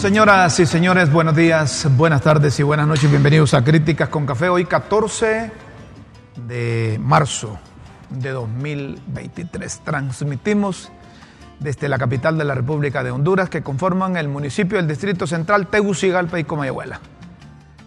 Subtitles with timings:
[0.00, 3.10] Señoras y señores, buenos días, buenas tardes y buenas noches.
[3.10, 4.48] Bienvenidos a Críticas con Café.
[4.48, 5.52] Hoy 14
[6.48, 7.58] de marzo
[8.08, 9.80] de 2023.
[9.84, 10.90] Transmitimos
[11.58, 15.66] desde la capital de la República de Honduras que conforman el municipio del Distrito Central,
[15.66, 16.98] Tegucigalpa y Comayagüela.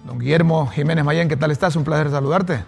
[0.05, 1.75] Don Guillermo Jiménez Mayén, ¿qué tal estás?
[1.75, 2.63] Un placer saludarte.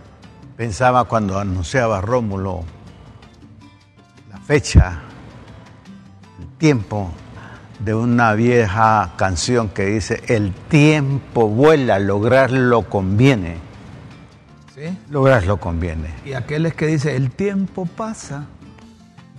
[0.58, 2.64] Pensaba cuando anunciaba Rómulo
[4.28, 5.02] la fecha,
[6.40, 7.12] el tiempo
[7.80, 13.58] de una vieja canción que dice, el tiempo vuela, lograrlo conviene.
[14.74, 14.98] ¿Sí?
[15.10, 16.08] Lograrlo conviene.
[16.26, 18.46] Y aquel es que dice, el tiempo pasa,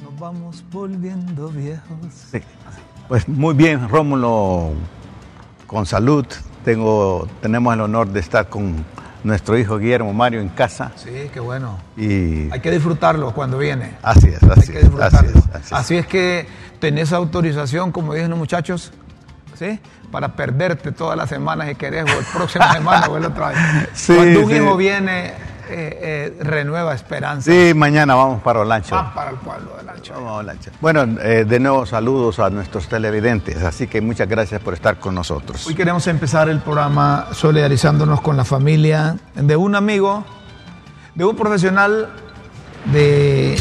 [0.03, 2.12] nos vamos volviendo viejos.
[2.31, 2.39] Sí.
[3.09, 4.73] Pues muy bien, Rómulo,
[5.67, 6.27] con salud.
[6.64, 8.84] Tengo, tenemos el honor de estar con
[9.23, 10.92] nuestro hijo Guillermo Mario en casa.
[10.97, 11.79] Sí, qué bueno.
[11.97, 13.95] Y Hay que disfrutarlo cuando viene.
[14.03, 15.19] así es, Hay así que es, disfrutarlo.
[15.19, 15.73] así es, así es.
[15.73, 16.47] Así es que
[16.79, 18.93] tenés autorización, como dicen los muchachos,
[19.55, 19.81] ¿sí?
[20.11, 23.59] Para perderte todas las semanas si querés, o el próxima semana o el otro año.
[23.93, 24.57] Sí, Cuando un sí.
[24.57, 25.35] hijo viene,
[25.69, 27.51] eh, eh, renueva esperanza.
[27.51, 28.95] Sí, mañana vamos para Olancho.
[28.95, 30.15] Va para el pueblo del ancho.
[30.15, 30.71] Vamos a Olancho.
[30.81, 35.17] Bueno, eh, de nuevo saludos a nuestros televidentes, así que muchas gracias por estar con
[35.17, 35.67] nosotros.
[35.67, 40.25] Hoy queremos empezar el programa solidarizándonos con la familia de un amigo,
[41.17, 42.11] de un profesional,
[42.85, 43.61] de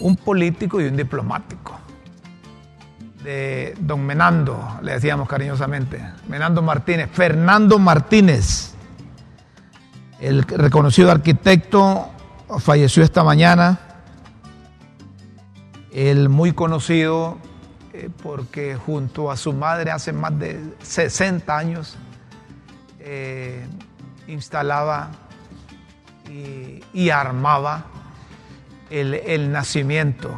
[0.00, 1.83] un político y un diplomático.
[3.24, 5.98] De don Menando, le decíamos cariñosamente.
[6.28, 7.08] Menando Martínez.
[7.10, 8.74] Fernando Martínez,
[10.20, 12.10] el reconocido arquitecto,
[12.58, 13.80] falleció esta mañana.
[15.90, 17.38] El muy conocido
[17.94, 21.96] eh, porque junto a su madre hace más de 60 años
[23.00, 23.66] eh,
[24.28, 25.08] instalaba
[26.92, 27.86] y, armaba
[28.90, 30.30] el nacimiento,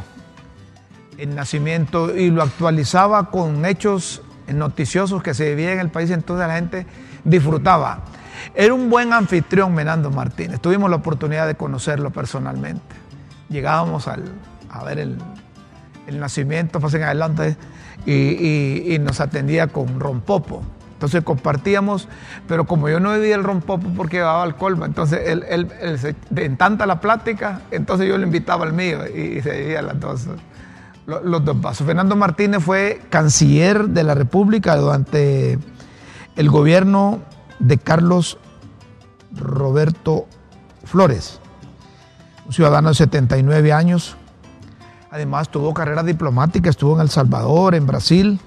[1.19, 4.23] el nacimiento y lo actualizaba con hechos
[4.53, 6.87] noticiosos que se vivían en el país, entonces la gente
[7.25, 8.05] disfrutaba.
[8.55, 12.95] Era un buen anfitrión Menando Martínez, tuvimos la oportunidad de conocerlo personalmente.
[13.49, 14.33] Llegábamos al-
[14.71, 15.19] a ver el,
[16.07, 17.57] el nacimiento, pasen adelante,
[18.05, 18.13] y,
[18.95, 20.63] y- nos atendía con rompopo.
[20.93, 22.09] Entonces compartíamos,
[22.47, 26.57] pero como yo no bebía el rompopo porque llevaba alcohol, entonces él, él- él en
[26.57, 30.27] tanta la plática, entonces yo le invitaba al mío y, y se bebía las dos,
[31.07, 31.87] lo- los dos vasos.
[31.87, 35.59] Fernando Martínez fue canciller de la República durante
[36.37, 37.21] el gobierno
[37.59, 38.39] de Carlos
[39.35, 40.27] Roberto
[40.85, 41.41] Flores,
[42.47, 44.17] un ciudadano de 79 años.
[45.11, 48.41] Además tuvo carrera diplomática, estuvo en El Salvador, en Brasil.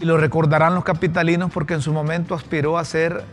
[0.00, 3.24] Y lo recordarán los capitalinos porque en su momento aspiró a ser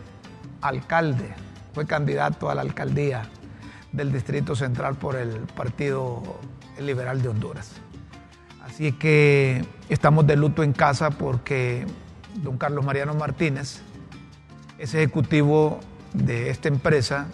[0.60, 1.32] alcalde,
[1.74, 3.28] fue candidato a la alcaldía
[3.96, 6.22] del Distrito Central por el Partido
[6.80, 7.72] Liberal de Honduras.
[8.64, 11.86] Así que estamos de luto en casa porque
[12.42, 13.80] don Carlos Mariano Martínez
[14.78, 15.80] es ejecutivo
[16.12, 17.26] de esta empresa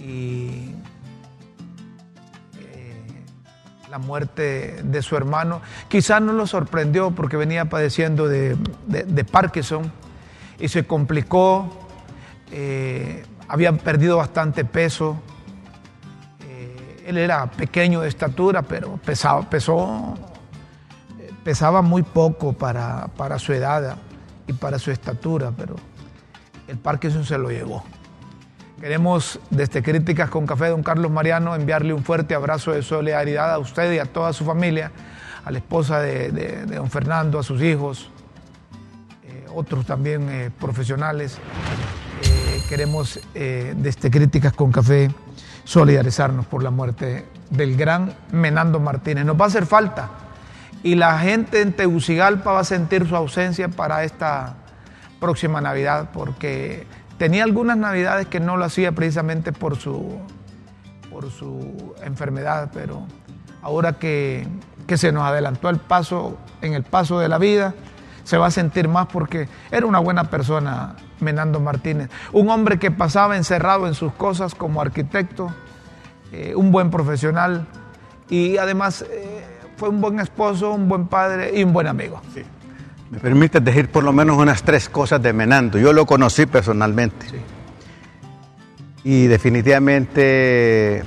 [0.00, 0.74] y
[2.58, 3.24] eh,
[3.90, 8.56] la muerte de su hermano quizás no lo sorprendió porque venía padeciendo de,
[8.86, 9.92] de- Parkinson
[10.58, 11.70] y se complicó,
[12.50, 15.20] eh, había perdido bastante peso,
[17.06, 20.14] él era pequeño de estatura, pero pesaba, pesó,
[21.44, 23.96] pesaba muy poco para, para su edad
[24.46, 25.76] y para su estatura, pero
[26.68, 27.84] el Parkinson se lo llevó.
[28.80, 33.58] Queremos, desde Críticas con Café, don Carlos Mariano, enviarle un fuerte abrazo de solidaridad a
[33.58, 34.90] usted y a toda su familia,
[35.44, 38.10] a la esposa de, don Fernando, a sus hijos,
[39.24, 41.38] eh, otros también eh, profesionales.
[42.24, 45.10] Eh, queremos, desde Críticas con Café,
[45.64, 49.24] solidarizarnos por la muerte del gran Menando Martínez.
[49.24, 50.10] Nos va a hacer falta
[50.82, 54.54] y la gente en Tegucigalpa va a sentir su ausencia para esta
[55.20, 56.86] próxima Navidad porque
[57.18, 60.18] tenía algunas Navidades que no lo hacía precisamente por su,
[61.10, 63.06] por su enfermedad, pero
[63.62, 64.48] ahora que,
[64.86, 67.74] que se nos adelantó el paso, en el paso de la vida,
[68.24, 72.10] se va a sentir más porque era una buena persona, Menando Martínez.
[72.32, 75.52] Un hombre que pasaba encerrado en sus cosas como arquitecto,
[76.32, 77.66] eh, un buen profesional
[78.28, 79.44] y además eh,
[79.76, 82.20] fue un buen esposo, un buen padre y un buen amigo.
[83.10, 85.78] Me permite decir por lo menos unas tres cosas de Menando.
[85.78, 87.26] Yo lo conocí personalmente.
[89.04, 91.02] Y definitivamente,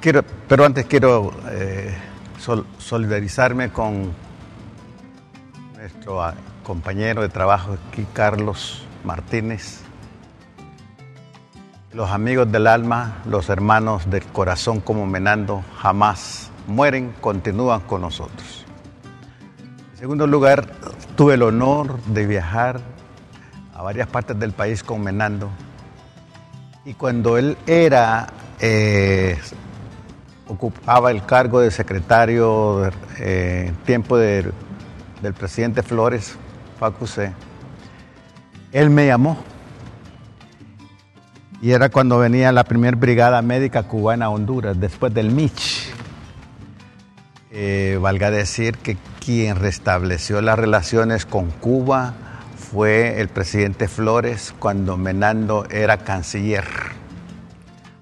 [0.00, 1.92] quiero, pero antes quiero eh,
[2.78, 4.12] solidarizarme con
[5.76, 9.80] nuestro ah, compañero de trabajo aquí, Carlos Martínez.
[11.92, 18.64] Los amigos del alma, los hermanos del corazón como Menando, jamás mueren, continúan con nosotros.
[19.92, 20.66] En segundo lugar,
[21.16, 22.80] tuve el honor de viajar
[23.74, 25.50] a varias partes del país con Menando.
[26.84, 28.26] Y cuando él era,
[28.58, 29.38] eh,
[30.48, 34.52] ocupaba el cargo de secretario en eh, tiempo del
[35.38, 36.36] presidente Flores,
[36.80, 37.32] Facusé,
[38.72, 39.38] él me llamó.
[41.60, 45.90] Y era cuando venía la primera brigada médica cubana a Honduras, después del Mich.
[47.52, 52.14] Eh, valga decir que quien restableció las relaciones con Cuba
[52.56, 56.64] fue el presidente Flores cuando Menando era canciller.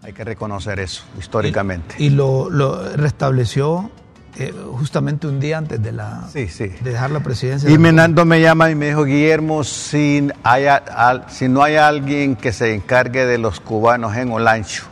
[0.02, 1.96] Hay que reconocer eso históricamente.
[1.98, 2.48] Y, lo,
[2.96, 3.90] restableció
[4.40, 6.26] eh, justamente un día antes de, la,
[6.82, 7.68] dejar la presidencia.
[7.68, 10.30] Y Menando me llama y me dijo, Guillermo, si,
[11.28, 14.84] si no hay alguien que se encargue de los cubanos en Olancho,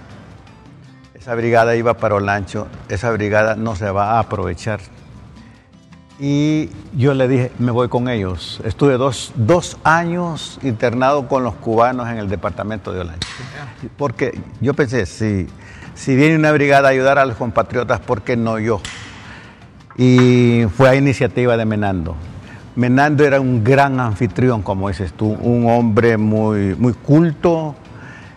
[1.14, 4.80] esa brigada iba para Olancho, esa brigada no se va a aprovechar.
[6.20, 8.60] Y yo le dije, me voy con ellos.
[8.64, 13.28] Estuve dos, años internado con los cubanos en el departamento de Olancho.
[13.96, 15.46] Porque yo pensé, si,
[15.94, 18.82] si viene una brigada a ayudar a los compatriotas, ¿por qué no yo?
[19.98, 22.14] Y fue a iniciativa de Menando.
[22.76, 27.74] Menando era un gran anfitrión, como dices tú, un hombre muy, muy culto,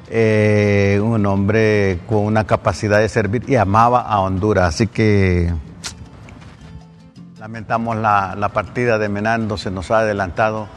[0.09, 4.73] eh, un hombre con una capacidad de servir y amaba a Honduras.
[4.73, 5.53] Así que
[7.39, 10.67] lamentamos la, partida de Menando, se nos ha adelantado.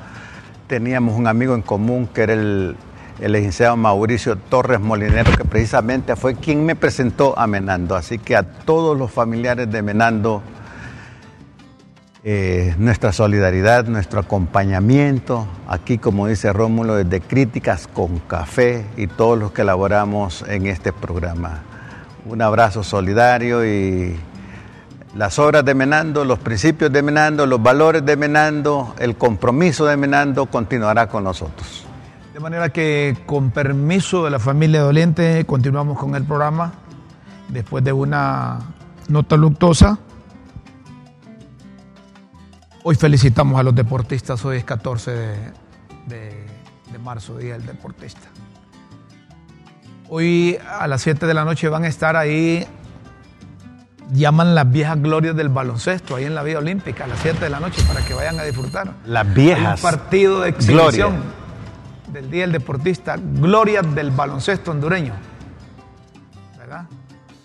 [0.67, 2.77] Teníamos un amigo en común que era el,
[3.21, 7.97] el licenciado Mauricio Torres Molinero, que precisamente fue quien me presentó a Menando.
[7.97, 10.43] Así que a todos los familiares de Menando,
[12.27, 19.39] eh, nuestra solidaridad, nuestro acompañamiento, aquí como dice Rómulo, desde Críticas con Café y todos
[19.39, 21.61] los que elaboramos en este programa.
[22.25, 24.17] Un abrazo solidario y
[25.15, 29.99] las obras de Menando, los principios de Menando, los valores de Menando, el compromiso de
[29.99, 31.85] Menando continuará con nosotros.
[32.33, 36.73] De manera que con permiso de la familia doliente continuamos con el programa
[37.51, 38.61] después de una
[39.09, 39.99] nota luctuosa
[42.87, 45.11] Hoy felicitamos a los deportistas, hoy es 14
[46.07, 48.29] de, marzo, Día del Deportista.
[50.11, 52.67] Hoy a las 7 de la noche van a estar ahí,
[54.13, 57.49] llaman las viejas glorias del baloncesto, ahí en la Vía Olímpica, a las 7 de
[57.49, 58.93] la noche, para que vayan a disfrutar.
[59.07, 59.83] Las viejas.
[59.83, 61.23] un partido de exhibición
[62.13, 65.15] del Día del Deportista, glorias del baloncesto hondureño.
[66.59, 66.85] ¿Verdad?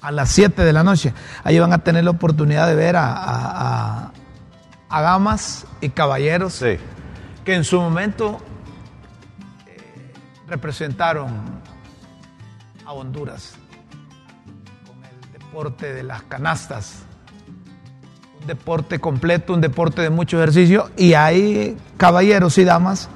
[0.01, 1.13] A las 7 de la noche.
[1.45, 4.11] Ahí van a tener la oportunidad de ver a a
[4.89, 6.63] damas y caballeros
[7.45, 8.39] que en su momento
[9.67, 10.13] eh,
[10.47, 11.29] representaron
[12.85, 13.53] a Honduras
[14.87, 17.03] con el deporte de las canastas.
[18.41, 23.09] Un deporte completo, un deporte de mucho ejercicio y hay caballeros y damas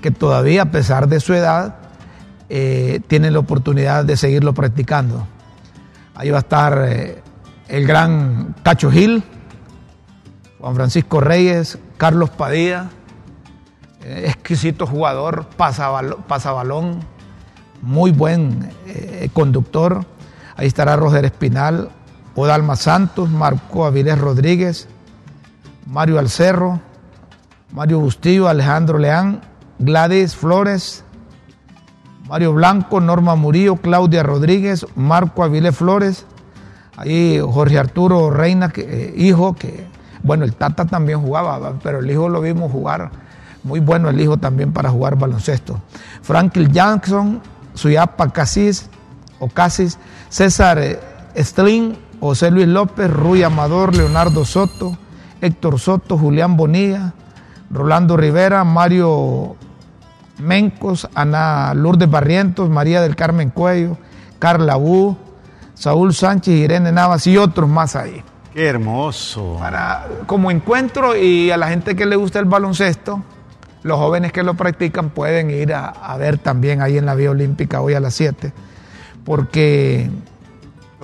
[0.00, 1.76] que todavía a pesar de su edad
[2.48, 5.26] eh, tienen la oportunidad de seguirlo practicando.
[6.14, 7.22] Ahí va a estar eh,
[7.68, 9.22] el gran Cacho Gil,
[10.60, 12.90] Juan Francisco Reyes, Carlos Padilla,
[14.02, 17.00] eh, exquisito jugador, pasabalón,
[17.82, 20.04] muy buen eh, conductor.
[20.56, 21.90] Ahí estará Roger Espinal,
[22.34, 24.88] Odalma Santos, Marco Avilés Rodríguez,
[25.86, 26.80] Mario Alcerro,
[27.72, 29.42] Mario Bustillo, Alejandro Leán,
[29.78, 31.04] Gladys Flores,
[32.28, 36.26] Mario Blanco, Norma Murillo, Claudia Rodríguez, Marco Avilés Flores,
[36.96, 39.86] ahí Jorge Arturo Reina, eh, hijo, que
[40.22, 43.10] bueno, el Tata también jugaba, pero el hijo lo vimos jugar.
[43.64, 45.80] Muy bueno el hijo también para jugar baloncesto.
[46.22, 47.40] Franklin Jackson,
[47.74, 48.88] Suyapa Casis,
[49.40, 49.98] o Casis,
[50.28, 51.00] César eh,
[51.36, 54.96] Stlin, José Luis López, Rui Amador, Leonardo Soto,
[55.40, 57.12] Héctor Soto, Julián Bonilla,
[57.70, 59.56] Rolando Rivera, Mario
[60.38, 63.96] Mencos, Ana Lourdes Barrientos, María del Carmen Cuello,
[64.38, 65.16] Carla Bu,
[65.74, 68.22] Saúl Sánchez, Irene Navas y otros más ahí.
[68.58, 69.54] Qué hermoso.
[69.60, 73.22] Para, como encuentro y a la gente que le gusta el baloncesto,
[73.84, 77.30] los jóvenes que lo practican pueden ir a, a ver también ahí en la Vía
[77.30, 78.52] Olímpica hoy a las 7,
[79.24, 80.10] porque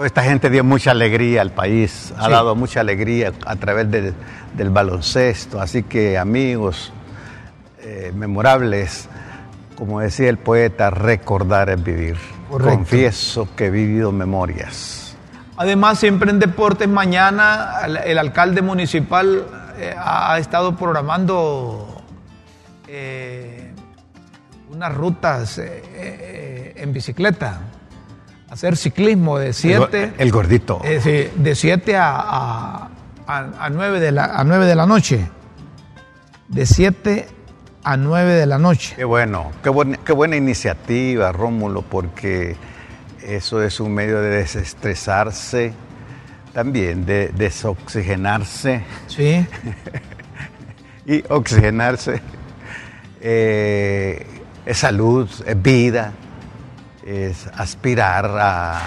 [0.04, 2.30] Esta gente dio mucha alegría al país, ha Sí.
[2.32, 4.14] dado mucha alegría a través del,
[4.56, 5.60] del baloncesto.
[5.60, 6.92] Así que amigos
[7.82, 9.08] eh, memorables,
[9.76, 12.16] como decía el poeta, recordar es vivir.
[12.50, 12.74] Correcto.
[12.78, 15.02] Confieso que he vivido memorias.
[15.56, 19.46] Además, siempre en deportes, mañana el, el alcalde municipal
[19.78, 22.02] eh, ha, estado programando
[22.88, 23.72] eh,
[24.70, 27.60] unas rutas eh, eh, en bicicleta,
[28.50, 30.80] hacer ciclismo de El, 7 go- el gordito.
[30.84, 32.88] de 7 a, a,
[33.26, 35.28] a, a 9 de la, a 9 de la noche.
[36.48, 37.28] De 7
[37.84, 38.94] a 9 de la noche.
[38.96, 42.56] Qué bueno, qué, buen- qué buena iniciativa, Rómulo, porque
[43.24, 45.72] eso es un medio de desestresarse,
[46.52, 49.46] también de desoxigenarse Sí,
[51.06, 52.20] y oxigenarse.
[53.20, 54.26] Eh,
[54.66, 56.12] es salud, es vida,
[57.06, 58.80] es aspirar a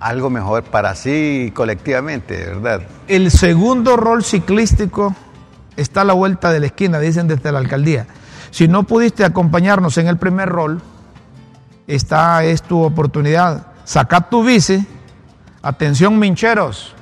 [0.00, 2.82] algo mejor para sí y colectivamente, ¿verdad?
[3.08, 5.14] El segundo rol ciclístico
[5.76, 8.06] está a la vuelta de la esquina, dicen desde la alcaldía.
[8.50, 10.82] Si no pudiste acompañarnos en el primer rol,
[11.86, 13.66] esta es tu oportunidad.
[13.84, 14.86] Saca tu bici.
[15.62, 16.94] Atención, mincheros.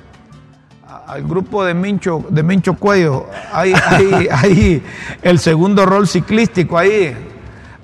[1.05, 3.27] Al grupo de Mincho, de Mincho Cuello.
[3.51, 4.83] Ahí, ahí, ahí,
[5.21, 7.15] el segundo rol ciclístico ahí.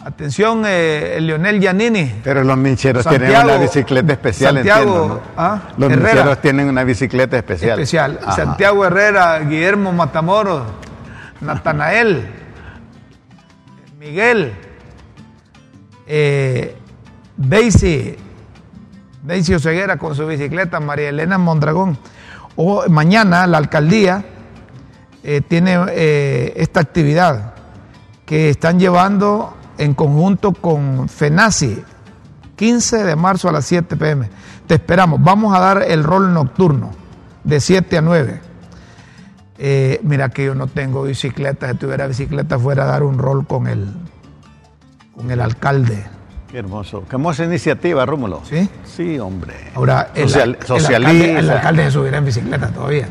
[0.04, 2.22] Atención, eh, el Leonel Giannini.
[2.24, 5.22] Pero los mincheros tienen una bicicleta especial, Santiago, entiendo, ¿no?
[5.36, 5.62] ¿ah?
[5.78, 6.14] Los Herrera.
[6.14, 7.72] mincheros tienen una bicicleta especial.
[7.80, 8.20] especial.
[8.24, 8.32] Ajá.
[8.36, 10.64] Santiago Herrera, Guillermo Matamoros,
[11.42, 12.26] Natanael,
[14.00, 14.54] Miguel,
[16.08, 16.78] eh,
[17.40, 18.18] Daisy,
[19.24, 21.98] Daisy Oseguera con su bicicleta, María Elena Mondragón.
[22.58, 24.26] O mañana la alcaldía
[25.24, 27.54] eh, tiene eh, esta actividad
[28.26, 31.82] que están llevando en conjunto con FENACI,
[32.58, 34.30] 15 de marzo a las 7 pm.
[34.68, 35.24] Te esperamos.
[35.24, 36.92] Vamos a dar el rol nocturno
[37.46, 38.42] de 7 a 9.
[39.60, 41.72] Eh, mira que yo no tengo bicicleta.
[41.72, 43.88] Si tuviera bicicleta fuera a dar un rol con el,
[45.16, 46.19] con el alcalde.
[46.52, 47.04] Qué hermoso.
[47.08, 48.42] Qué hermosa iniciativa, Rómulo.
[48.50, 48.68] ¿Sí?
[48.84, 49.54] Sí, hombre.
[49.76, 53.08] Ahora, el, Social- el alcalde, el alcalde se subirá en bicicleta todavía.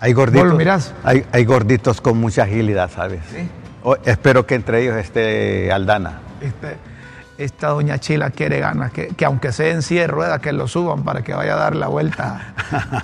[0.00, 0.42] Hay gorditos.
[0.42, 0.92] ¿Vos lo mirás?
[1.04, 3.20] Hay, hay gorditos con mucha agilidad, ¿sabes?
[3.30, 3.48] Sí.
[3.84, 6.18] O- espero que entre ellos esté Aldana.
[6.40, 6.76] Este,
[7.38, 10.66] esta doña Chila quiere ganas, que, que aunque sea en silla de ruedas, que lo
[10.66, 12.54] suban para que vaya a dar la vuelta,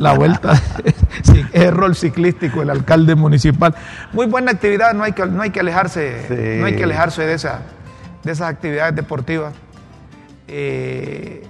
[0.01, 0.55] la vuelta,
[1.23, 3.73] sí, es rol ciclístico el alcalde municipal.
[4.13, 6.61] Muy buena actividad, no hay que, no hay que alejarse, Sí.
[6.61, 7.61] no hay que alejarse de, esa,
[8.25, 9.55] de esas actividades deportivas.
[10.49, 11.43] Eh,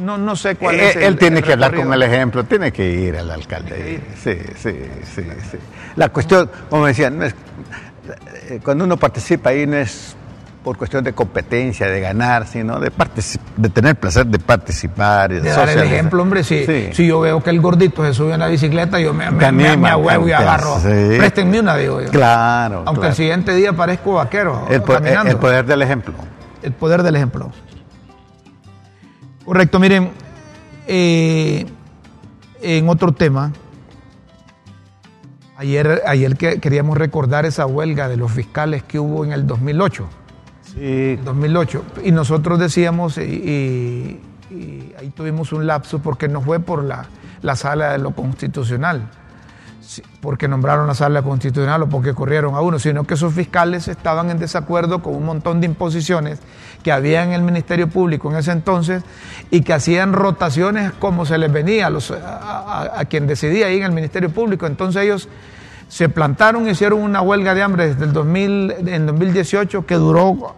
[0.00, 0.96] no, no sé cuál Eh, es.
[0.96, 4.00] el- él tiene el que hablar con el ejemplo, tiene que ir al alcalde.
[4.22, 4.72] Sí, sí,
[5.14, 5.58] sí, sí.
[5.96, 7.34] La cuestión, como decía, no es,
[8.48, 10.16] eh, cuando uno participa ahí no es
[10.66, 12.90] por cuestión de competencia, de ganar, sino de,
[13.56, 15.30] de tener placer de participar.
[15.30, 16.88] y De dar el ejemplo, hombre, si, Sí.
[16.92, 19.76] si yo veo que el gordito se sube en la bicicleta, yo me, me, me,
[19.76, 20.80] me ahuevo y agarro.
[20.80, 21.18] sí.
[21.18, 22.10] Préstenme una, digo yo.
[22.10, 22.78] Claro.
[22.78, 23.08] Aunque claro.
[23.10, 25.30] el siguiente día parezco vaquero, El, caminando.
[25.30, 26.14] el poder del ejemplo.
[26.64, 27.52] El poder del ejemplo.
[29.44, 30.10] Correcto, miren,
[30.88, 31.64] eh,
[32.60, 33.52] en otro tema,
[35.56, 40.08] ayer, ayer que queríamos recordar esa huelga de los fiscales que hubo en el 2008.
[40.76, 41.84] Sí, 2008.
[42.04, 44.20] Y nosotros decíamos, y,
[44.98, 47.06] ahí tuvimos un lapso porque no fue por la,
[47.42, 49.08] la sala de lo constitucional,
[50.20, 54.30] porque nombraron la sala constitucional o porque corrieron a uno, sino que esos fiscales estaban
[54.30, 56.40] en desacuerdo con un montón de imposiciones
[56.82, 59.02] que había en el Ministerio Público en ese entonces
[59.50, 63.78] y que hacían rotaciones como se les venía a, los, a- a quien decidía ahí
[63.78, 64.66] en el Ministerio Público.
[64.66, 65.28] Entonces ellos
[65.88, 70.54] se plantaron, hicieron una huelga de hambre desde el 2000, en 2018 que duró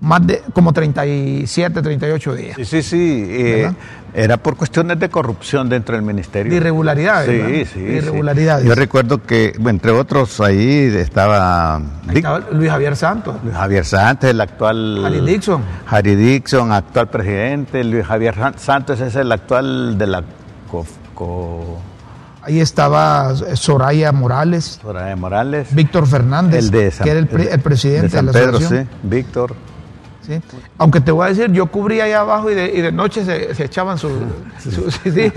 [0.00, 2.56] más de como 37, 38 días.
[2.56, 2.82] sí, sí.
[2.82, 3.72] sí, eh,
[4.14, 6.50] era por cuestiones de corrupción dentro del ministerio.
[6.50, 7.48] De irregularidades, Sí, ¿verdad?
[7.72, 7.80] sí.
[7.80, 7.96] De sí.
[7.96, 8.64] irregularidades.
[8.66, 11.82] Yo recuerdo que, entre otros, ahí estaba, Ahí
[12.16, 15.04] estaba Luis Javier Santos, Luis Javier Santos, el actual.
[15.04, 15.62] Harry Dixon.
[15.86, 17.84] Harry Dixon, actual presidente.
[17.84, 20.22] Luis Javier San- Santos es el actual de la
[20.70, 21.78] co, co-
[22.42, 25.74] ahí estaba Soraya Morales, Soraya Morales.
[25.74, 28.32] Víctor Fernández, el de San, que era el, pre- el presidente de, de San la
[28.32, 28.76] Pedro, sí.
[29.02, 29.54] Víctor.
[30.28, 30.40] ¿Sí?
[30.78, 33.54] Aunque te voy a decir, yo cubría allá abajo y de, y de noche se,
[33.54, 34.08] se echaban su,
[34.60, 35.32] su- sí,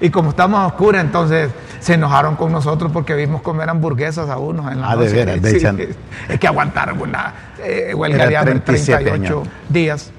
[0.00, 4.38] y como estamos a oscuras, entonces se enojaron con nosotros porque vimos comer hamburguesas a
[4.38, 5.94] unos en la Ah, de veras, de echan-
[6.28, 9.48] Es que aguantaron una eh, huelga de hambre 37 38 años.
[9.68, 10.10] días.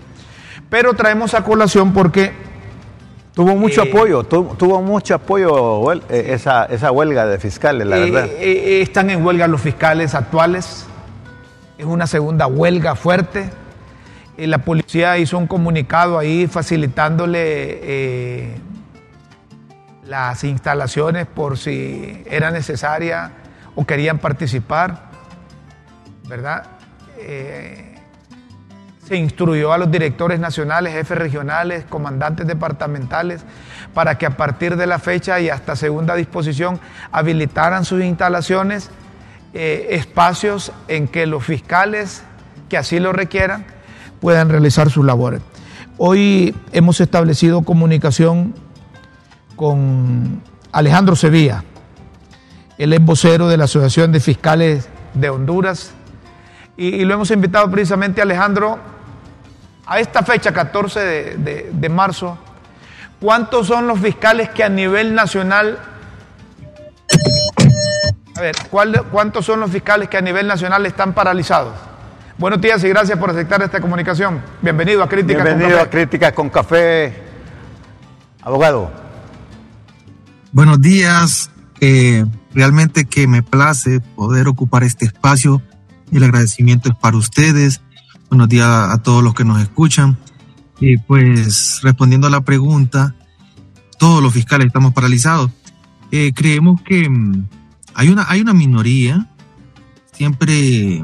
[0.70, 2.52] Pero traemos a colación porque
[3.34, 8.26] Tuvo mucho eh, apoyo, tuvo, mucho apoyo eh, esa, esa, huelga de fiscales, la verdad.
[8.26, 10.86] están en huelga los fiscales actuales,
[11.78, 13.50] es una segunda huelga fuerte.
[14.38, 18.58] La policía hizo un comunicado ahí facilitándole
[20.12, 23.32] las instalaciones por si era necesaria
[23.76, 25.10] o querían participar,
[26.28, 26.66] ¿verdad?
[27.18, 27.96] Eh,
[29.08, 33.42] se instruyó a los directores nacionales, jefes regionales, comandantes departamentales,
[33.94, 36.80] para que a partir de la fecha y hasta segunda disposición
[37.12, 38.92] habilitaran sus instalaciones,
[39.54, 42.24] eh, espacios en que los fiscales
[42.70, 43.66] que así lo requieran
[44.22, 45.42] puedan realizar sus labores.
[45.98, 48.54] Hoy hemos establecido comunicación
[49.58, 51.64] con Alejandro Sevilla.
[52.78, 55.92] Él es vocero de la Asociación de Fiscales de Honduras.
[56.78, 58.80] Y, lo hemos invitado precisamente, Alejandro,
[59.86, 61.00] a esta fecha, 14
[61.38, 62.38] de, marzo.
[63.20, 65.78] ¿Cuántos son los fiscales que a nivel nacional...
[68.36, 68.56] A ver,
[69.12, 71.91] ¿cuántos son los fiscales que a nivel nacional están paralizados?
[72.42, 74.42] Buenos días y gracias por aceptar esta comunicación.
[74.64, 75.56] Bienvenido a Crítica con Café.
[75.58, 77.14] Bienvenido a Crítica con Café,
[78.42, 78.92] abogado.
[80.52, 81.52] Buenos días.
[81.82, 85.62] Eh, realmente que me place poder ocupar este espacio.
[86.12, 87.82] El agradecimiento es para ustedes.
[88.30, 90.18] Buenos días a todos los que nos escuchan.
[90.80, 93.14] Y pues respondiendo a la pregunta,
[94.00, 95.52] todos los fiscales estamos paralizados.
[96.12, 97.48] Eh, creemos que mm,
[97.94, 99.28] hay una, hay una minoría.
[100.12, 101.04] Siempre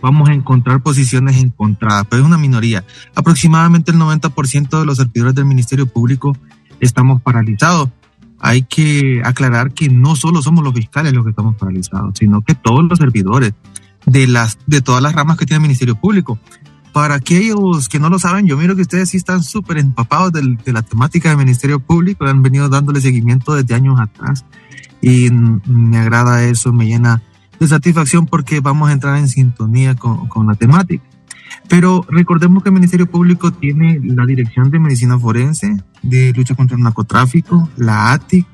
[0.00, 2.84] vamos a encontrar posiciones encontradas, pero es una minoría.
[3.14, 6.36] Aproximadamente el 90% de los servidores del Ministerio Público
[6.80, 7.88] estamos paralizados
[8.38, 12.54] hay que aclarar que no solo somos los fiscales los que estamos paralizados, sino que
[12.54, 13.52] todos los servidores
[14.04, 16.38] de, las, de todas las ramas que tiene el Ministerio Público.
[16.92, 20.72] Para aquellos que no lo saben, yo miro que ustedes sí están súper empapados de,
[20.72, 24.44] la temática del Ministerio Público, han venido dándole seguimiento desde años atrás
[25.02, 27.22] y me agrada eso, me llena
[27.58, 31.04] de satisfacción porque vamos a entrar en sintonía con, con la temática.
[31.68, 36.76] Pero recordemos que el Ministerio Público tiene la Dirección de Medicina Forense, de Lucha contra
[36.76, 38.46] el Narcotráfico, la ATIC,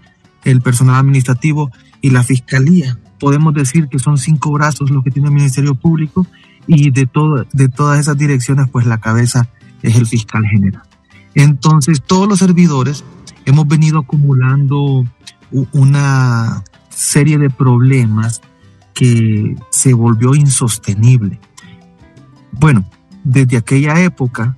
[0.45, 2.99] el personal administrativo y la Fiscalía.
[3.21, 6.27] Podemos decir que son cinco brazos los que tiene el Ministerio Público
[6.67, 9.49] y de, todo, de todas esas direcciones, pues la cabeza
[9.83, 10.83] es el fiscal general.
[11.35, 13.05] Entonces, todos los servidores
[13.45, 15.05] hemos venido acumulando
[15.73, 18.41] una serie de problemas
[18.95, 21.41] que se volvió insostenible.
[22.53, 22.85] Bueno,
[23.25, 24.57] desde aquella época,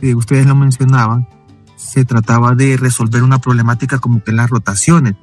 [0.00, 1.28] si ustedes lo mencionaban,
[1.76, 5.14] se trataba de resolver una problemática como que las rotaciones.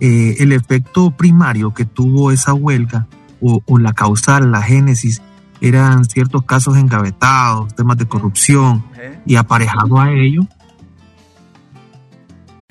[0.00, 3.06] Eh, el efecto primario que tuvo esa huelga
[3.40, 5.20] o, la causal, la génesis,
[5.60, 8.84] eran ciertos casos engavetados, temas de corrupción
[9.26, 10.42] y aparejado a ello.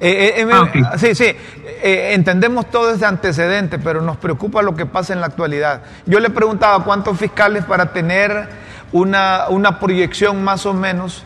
[0.00, 1.26] Eh, eh, eh ah, Sí, sí,
[1.82, 5.82] entendemos todo ese antecedente, pero nos preocupa lo que pasa en la actualidad.
[6.06, 8.48] Yo le preguntaba cuántos fiscales para tener
[8.92, 11.24] una, una proyección más o menos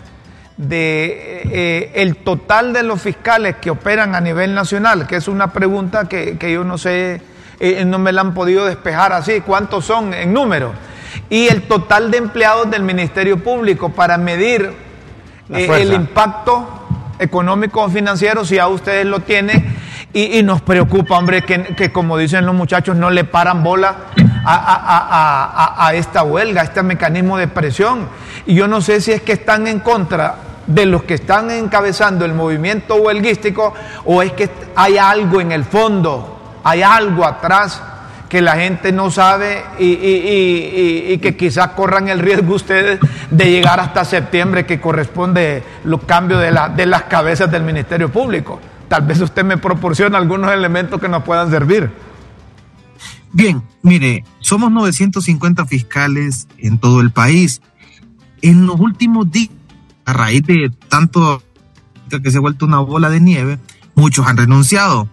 [0.57, 6.09] de el total de los fiscales que operan a nivel nacional, que es una pregunta
[6.09, 7.21] que, que yo no sé,
[7.87, 10.73] no me la han podido despejar así, cuántos son en número,
[11.31, 14.73] y el total de empleados del Ministerio Público para medir
[15.49, 16.88] el impacto
[17.19, 19.77] económico o financiero, si a ustedes lo tienen,
[20.13, 23.95] y, nos preocupa, hombre, que, como dicen los muchachos, no le paran bola
[24.45, 28.09] a, esta huelga, a este mecanismo de presión.
[28.47, 32.25] Y yo no sé si es que están en contra de los que están encabezando
[32.25, 37.83] el movimiento huelguístico o es que hay algo en el fondo, hay algo atrás
[38.29, 44.05] que la gente no sabe y, que quizás corran el riesgo ustedes de llegar hasta
[44.05, 48.61] septiembre que corresponde los cambios de, de las cabezas del Ministerio Público.
[48.89, 51.91] Tal vez usted me proporciona algunos elementos que nos puedan servir.
[53.33, 57.61] Bien, mire, somos 950 fiscales en todo el país.
[58.41, 59.51] En los últimos días,
[60.05, 61.43] a raíz de tanto
[62.09, 63.59] que se ha vuelto una bola de nieve,
[63.95, 65.09] muchos han renunciado.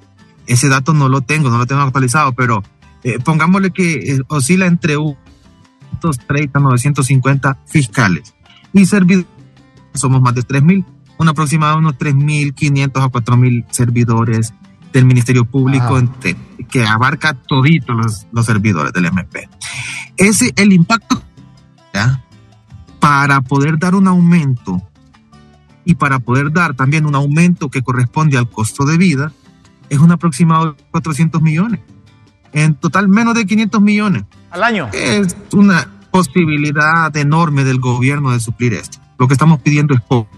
[0.47, 2.63] Ese dato no lo tengo, no lo tengo actualizado, pero
[3.05, 8.33] eh, pongámosle que eh, oscila entre 930, 950 fiscales.
[8.73, 9.29] Y servidores,
[9.93, 10.83] somos más de 3.000,
[11.19, 14.55] un aproximado de unos 3.500 a 4.000 servidores
[14.91, 16.01] del Ministerio Público
[16.67, 19.49] que abarca toditos los, los, servidores del MP.
[20.17, 21.21] Ese, el impacto
[21.93, 22.23] ¿ya?
[22.99, 24.81] para poder dar un aumento
[25.83, 29.31] y para poder dar también un aumento que corresponde al costo de vida,
[29.89, 31.81] es un aproximado de 400 millones.
[32.55, 34.23] En total, menos de 500 millones.
[34.49, 34.87] Al año.
[34.93, 38.97] Es una posibilidad enorme del gobierno de suplir esto.
[39.19, 40.29] Lo que estamos pidiendo es poco.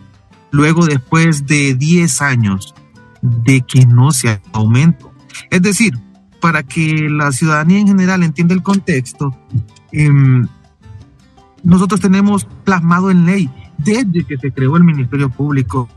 [0.49, 2.73] Luego, después de 10 años
[3.21, 5.13] de que no se aumento.
[5.51, 5.93] Es decir,
[6.41, 9.37] para que la ciudadanía en general entienda el contexto,
[9.91, 10.09] eh,
[11.63, 15.87] nosotros tenemos plasmado en ley, desde que se creó el Ministerio Público,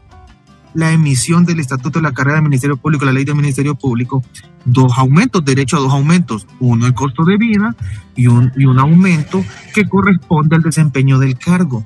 [0.74, 4.22] la emisión del Estatuto de la Carrera del Ministerio Público, la ley del Ministerio Público,
[4.64, 7.74] dos aumentos, derecho a dos aumentos, uno el costo de vida
[8.16, 9.44] y un, y un aumento
[9.74, 11.84] que corresponde al desempeño del cargo.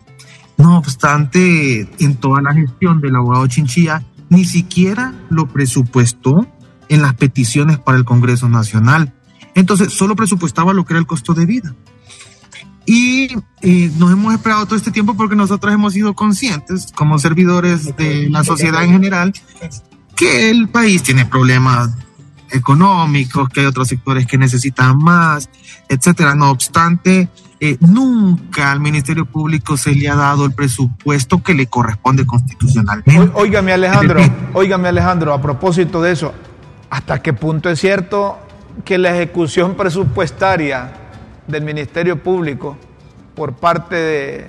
[0.57, 6.47] No obstante, en toda la gestión del abogado Chinchilla, ni siquiera lo presupuestó
[6.89, 9.13] en las peticiones para el Congreso Nacional.
[9.55, 11.75] Entonces, solo presupuestaba lo que era el costo de vida.
[12.87, 13.29] Y
[13.63, 18.29] eh, nos hemos esperado todo este tiempo porque nosotros hemos sido conscientes, como servidores de
[18.29, 19.33] la sociedad en general,
[20.15, 21.91] que el país tiene problemas
[22.55, 25.49] económicos, que hay otros sectores que necesitan más,
[25.89, 26.35] etcétera.
[26.35, 27.29] No obstante,
[27.61, 33.31] eh, nunca al Ministerio Público se le ha dado el presupuesto que le corresponde constitucionalmente.
[33.35, 34.21] Óigame Alejandro,
[34.53, 36.35] óigame Alejandro, a propósito de eso,
[36.91, 38.39] ¿hasta qué punto es cierto
[38.85, 40.93] que la ejecución presupuestaria
[41.47, 42.77] del Ministerio Público
[43.35, 44.47] por parte de,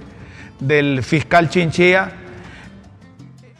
[0.59, 2.11] del fiscal Chinchilla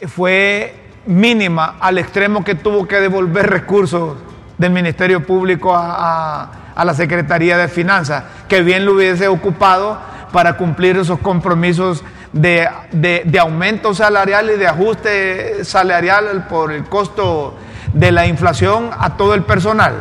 [0.07, 4.17] fue mínima al extremo que tuvo que devolver recursos
[4.57, 9.99] del Ministerio Público a, a, la Secretaría de Finanzas, que bien lo hubiese ocupado
[10.31, 16.83] para cumplir esos compromisos de, de, de, aumento salarial y de ajuste salarial por el
[16.83, 17.57] costo
[17.93, 19.93] de la inflación a todo el personal.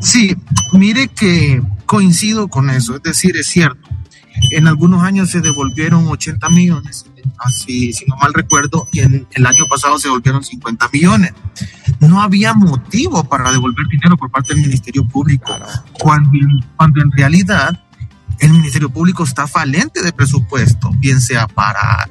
[0.00, 0.36] Sí,
[0.72, 3.88] mire que coincido con eso, es decir, es cierto.
[4.50, 7.06] En algunos años se devolvieron 80 millones,
[7.38, 11.32] así si no mal recuerdo, y en el año pasado se devolvieron 50 millones.
[12.00, 15.56] No había motivo para devolver dinero por parte del Ministerio Público,
[15.92, 16.30] cuando,
[16.76, 17.80] cuando en realidad
[18.40, 22.08] el Ministerio Público está falente de presupuesto, bien sea para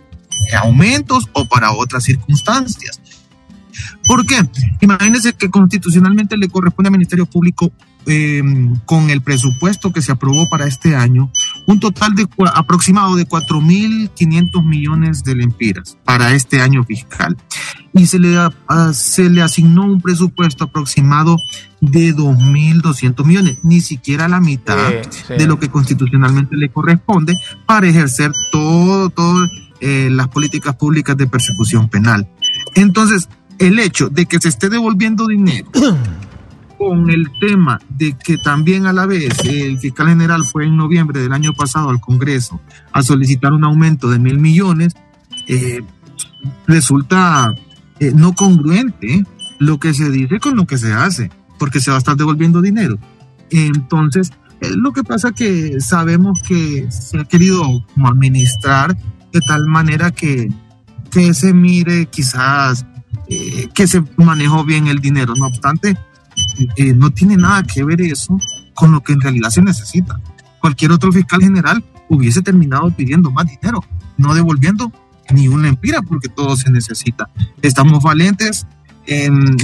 [0.61, 2.99] aumentos o para otras circunstancias.
[4.05, 4.47] ¿Por qué?
[4.81, 7.71] Imagínense que constitucionalmente le corresponde al Ministerio Público
[8.05, 8.41] eh,
[8.85, 11.31] con el presupuesto que se aprobó para este año,
[11.67, 17.37] un total de aproximado de 4.500 millones de lempiras para este año fiscal.
[17.93, 18.37] Y se le,
[18.93, 21.37] se le asignó un presupuesto aproximado
[21.79, 24.91] de 2.200 millones, ni siquiera la mitad
[25.29, 29.47] de lo que constitucionalmente le corresponde para ejercer todo, todo
[29.79, 32.27] eh, las políticas públicas de persecución penal.
[32.73, 33.27] Entonces,
[33.59, 35.67] el hecho de que se esté devolviendo dinero
[36.83, 41.21] con el tema de que también a la vez el fiscal general fue en noviembre
[41.21, 42.59] del año pasado al Congreso
[42.91, 44.93] a solicitar un aumento de mil millones,
[45.47, 45.81] eh,
[46.67, 47.55] resulta
[47.99, 49.23] eh, no congruente
[49.59, 52.61] lo que se dice con lo que se hace, porque se va a estar devolviendo
[52.61, 52.99] dinero.
[53.49, 58.97] Entonces, eh, lo que pasa que sabemos que se ha querido administrar
[59.31, 60.51] de tal manera que,
[61.11, 62.85] que se mire quizás
[63.29, 65.33] eh, que se manejó bien el dinero.
[65.37, 65.97] No obstante,
[66.77, 68.37] eh, no tiene nada que ver eso
[68.73, 70.19] con lo que en realidad se necesita.
[70.59, 73.83] Cualquier otro fiscal general hubiese terminado pidiendo más dinero,
[74.17, 74.91] no devolviendo
[75.31, 77.29] ni una empira porque todo se necesita.
[77.61, 78.67] Estamos valientes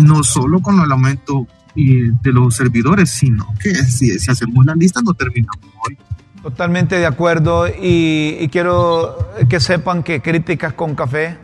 [0.01, 5.13] no solo con el aumento de los servidores, sino que si, hacemos la lista no
[5.13, 5.97] terminamos hoy.
[6.41, 9.17] Totalmente de acuerdo y, y quiero
[9.49, 11.37] que sepan que Críticas con Café,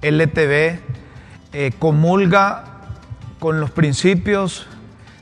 [0.00, 0.80] LTV,
[1.54, 2.71] eh, comulga
[3.42, 4.68] con los principios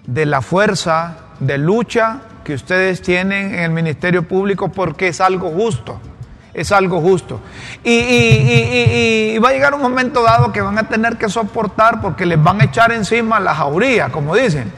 [0.06, 5.50] de la fuerza de lucha que ustedes tienen en el Ministerio Público porque es algo
[5.50, 5.98] justo,
[6.52, 7.40] es algo justo.
[7.82, 12.42] Y, va a llegar un momento dado que van a tener que soportar porque les
[12.42, 14.70] van a echar encima la jauría, como dicen.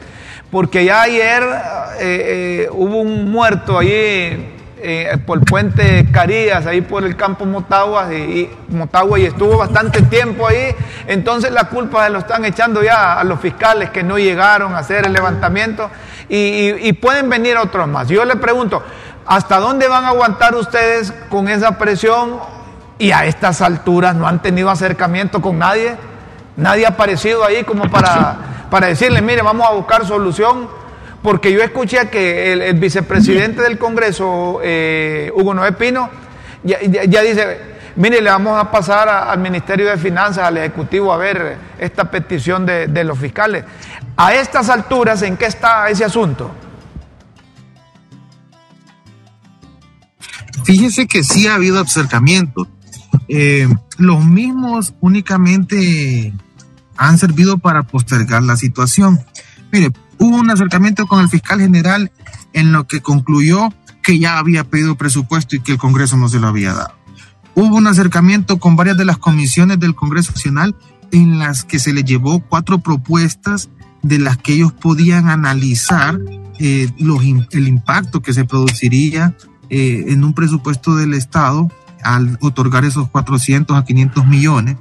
[0.48, 6.80] Porque ya ayer eh, eh, hubo un muerto ahí eh, por el puente Carías, ahí
[6.80, 10.74] por el campo Motagua y, Motagua, y estuvo bastante tiempo ahí.
[11.06, 14.78] Entonces la culpa se lo están echando ya a los fiscales que no llegaron a
[14.78, 15.88] hacer el levantamiento
[16.28, 18.08] y, pueden venir otros más.
[18.08, 18.82] Yo le pregunto,
[19.26, 22.40] ¿hasta dónde van a aguantar ustedes con esa presión?
[22.98, 25.96] Y a estas alturas no han tenido acercamiento con nadie.
[26.56, 28.36] Nadie ha aparecido ahí como para,
[28.70, 30.81] para decirle, mire, vamos a buscar solución
[31.22, 36.10] porque yo escuché que el, vicepresidente del Congreso, eh, Hugo Noé Pino,
[36.64, 36.78] ya,
[37.22, 37.58] dice,
[37.96, 42.66] mire, le vamos a pasar al Ministerio de Finanzas, al Ejecutivo, a ver esta petición
[42.66, 43.64] de, los fiscales.
[44.16, 46.50] A estas alturas, ¿en qué está ese asunto?
[50.64, 52.68] Fíjense que sí ha habido acercamientos.
[53.28, 56.32] Eh, los mismos únicamente
[56.96, 59.20] han servido para postergar la situación.
[59.72, 59.90] Mire,
[60.22, 62.12] hubo un acercamiento con el fiscal general
[62.52, 63.68] en lo que concluyó
[64.02, 66.94] que ya había pedido presupuesto y que el Congreso no se lo había dado.
[67.54, 70.76] Hubo un acercamiento con varias de las comisiones del Congreso Nacional
[71.10, 73.68] en las que se le llevó cuatro propuestas
[74.02, 76.18] de las que ellos podían analizar
[76.58, 76.88] eh,
[77.50, 79.36] el impacto que se produciría
[79.70, 81.68] eh, en un presupuesto del Estado
[82.02, 84.76] al otorgar esos 400 a 500 millones.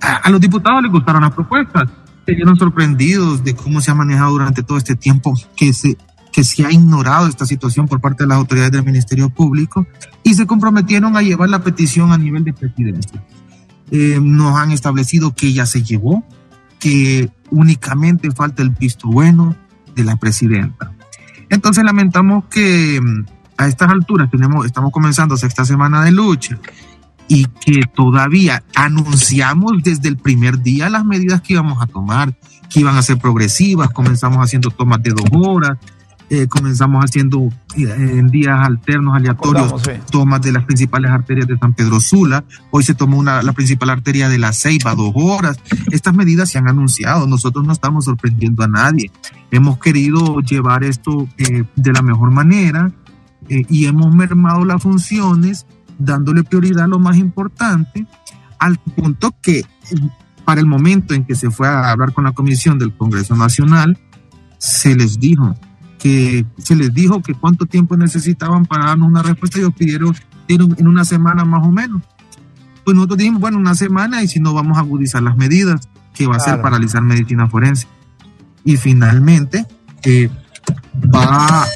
[0.00, 1.88] A, los diputados les gustaron las propuestas,
[2.26, 5.96] se vieron sorprendidos de cómo se ha manejado durante todo este tiempo que se,
[6.32, 9.86] que se ha ignorado esta situación por parte de las autoridades del Ministerio Público
[10.24, 13.24] y se comprometieron a llevar la petición a nivel de presidencia.
[13.92, 16.24] Eh, nos han establecido que ya se llevó,
[16.80, 19.54] que únicamente falta el visto bueno
[19.94, 20.92] de la presidenta.
[21.48, 23.00] Entonces lamentamos que
[23.56, 26.58] a estas alturas tenemos, estamos comenzando sexta semana de lucha
[27.28, 32.36] y que todavía anunciamos desde el primer día las medidas que íbamos a tomar,
[32.70, 35.78] que iban a ser progresivas, comenzamos haciendo tomas de dos horas,
[36.28, 39.72] eh, comenzamos haciendo eh, en días alternos, aleatorios,
[40.10, 42.44] tomas de las principales arterias de San Pedro Sula.
[42.70, 45.60] Hoy se tomó una, la principal arteria de la Ceiba, dos horas.
[45.92, 47.28] Estas medidas se han anunciado.
[47.28, 49.12] Nosotros no estamos sorprendiendo a nadie.
[49.52, 52.90] Hemos querido llevar esto eh, de la mejor manera
[53.48, 55.66] eh, y hemos mermado las funciones
[55.98, 58.06] dándole prioridad a lo más importante
[58.58, 59.64] al punto que
[60.44, 63.98] para el momento en que se fue a hablar con la comisión del Congreso Nacional,
[64.58, 65.54] se les dijo
[65.98, 70.14] que se les dijo que cuánto tiempo necesitaban para darnos una respuesta y ellos pidieron,
[70.48, 72.02] en una semana más o menos.
[72.84, 76.26] Pues nosotros dijimos, bueno, una semana y si no vamos a agudizar las medidas, que
[76.26, 77.88] va a ser paralizar medicina forense.
[78.64, 79.66] Y finalmente
[80.04, 80.30] eh,
[81.14, 81.66] va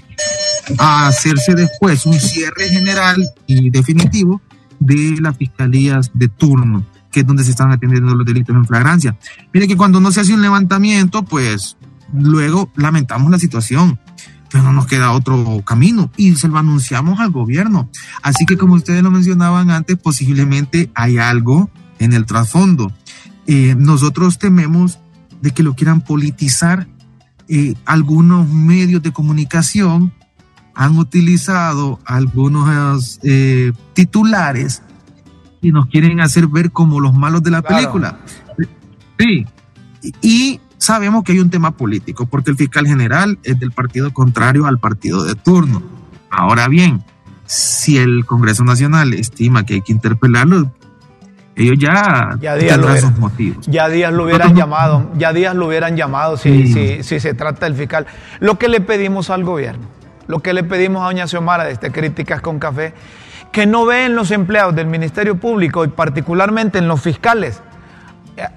[0.79, 4.41] a hacerse después un cierre general y definitivo
[4.79, 9.17] de las fiscalías de turno, que es donde se están atendiendo los delitos en flagrancia.
[9.53, 11.77] Mire que cuando no se hace un levantamiento, pues
[12.13, 13.99] luego lamentamos la situación,
[14.51, 17.89] pero no nos queda otro camino y se lo anunciamos al gobierno.
[18.23, 22.93] Así que como ustedes lo mencionaban antes, posiblemente hay algo en el trasfondo.
[23.47, 24.99] Eh, nosotros tememos
[25.41, 26.89] de que lo quieran politizar
[27.49, 30.13] eh, algunos medios de comunicación
[30.75, 34.83] han utilizado algunos eh, titulares
[35.61, 38.19] y nos quieren hacer ver como los malos de la película.
[39.19, 39.47] Sí,
[40.23, 44.67] y sabemos que hay un tema político, porque el fiscal general es del partido contrario
[44.67, 45.83] al partido de turno.
[46.31, 47.05] Ahora bien,
[47.45, 50.73] si el Congreso Nacional estima que hay que interpelarlo,
[51.57, 53.67] ellos ya, ya días lo motivos.
[53.67, 57.67] Ya días lo hubieran llamado, ya días lo hubieran llamado si, si, si se trata
[57.67, 58.07] del fiscal.
[58.39, 60.00] Lo que le pedimos al gobierno
[60.31, 62.95] lo que le pedimos a doña Xiomara de este Críticas con Café,
[63.51, 67.61] que no ve en los empleados del Ministerio Público y particularmente en los fiscales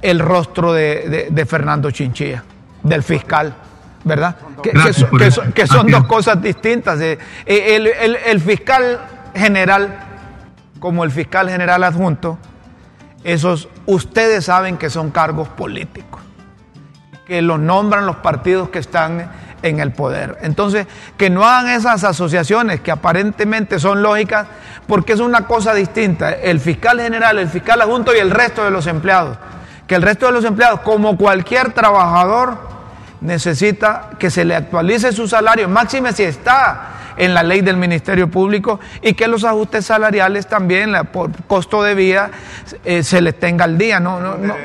[0.04, 2.44] el rostro de, Fernando Chinchilla,
[2.84, 3.56] del fiscal,
[4.04, 4.36] ¿verdad?
[4.62, 7.02] Que, son, dos cosas distintas.
[7.02, 9.00] Eh, eh, el, fiscal
[9.34, 9.98] general,
[10.80, 12.38] como el fiscal general adjunto,
[13.24, 16.22] esos ustedes saben que son cargos políticos,
[17.26, 19.32] que los nombran los partidos que están
[19.64, 20.38] en el poder.
[20.42, 20.86] Entonces,
[21.18, 24.46] que no hagan esas asociaciones que aparentemente son lógicas,
[24.86, 26.32] porque es una cosa distinta.
[26.32, 29.38] El fiscal general, el fiscal adjunto y el resto de los empleados.
[29.88, 32.58] Que el resto de los empleados, como cualquier trabajador,
[33.22, 38.30] necesita que se le actualice su salario, máxime si está en la ley del Ministerio
[38.30, 42.32] Público y que los ajustes salariales también, por costo de vida,
[42.84, 44.00] eh, se les tenga al día.
[44.00, 44.56] No, no, no.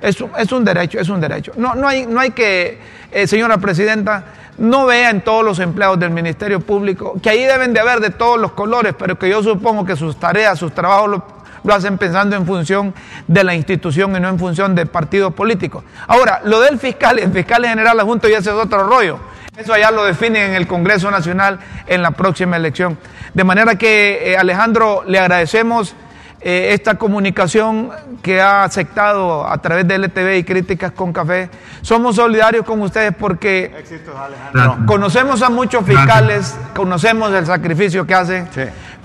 [0.00, 1.52] Es, es, un derecho, es un derecho.
[1.56, 2.78] No, no, hay, no hay que,
[3.10, 4.24] eh, señora Presidenta,
[4.58, 8.10] no vea en todos los empleados del Ministerio Público, que ahí deben de haber de
[8.10, 11.22] todos los colores, pero que yo supongo que sus tareas, sus trabajos
[11.64, 12.94] lo, hacen pensando en función
[13.26, 15.84] de la institución y no en función de partidos políticos.
[16.06, 19.18] Ahora, lo del fiscal, el fiscal general adjunto ya es otro rollo.
[19.56, 22.96] Eso ya lo definen en el Congreso Nacional en la próxima elección.
[23.34, 25.94] De manera que, eh, Alejandro, le agradecemos
[26.40, 27.90] eh, esta comunicación
[28.22, 31.50] que ha aceptado a través de LTV y Críticas con Café.
[31.82, 33.72] Somos solidarios con ustedes porque
[34.86, 38.48] conocemos a muchos fiscales, conocemos el sacrificio que hacen,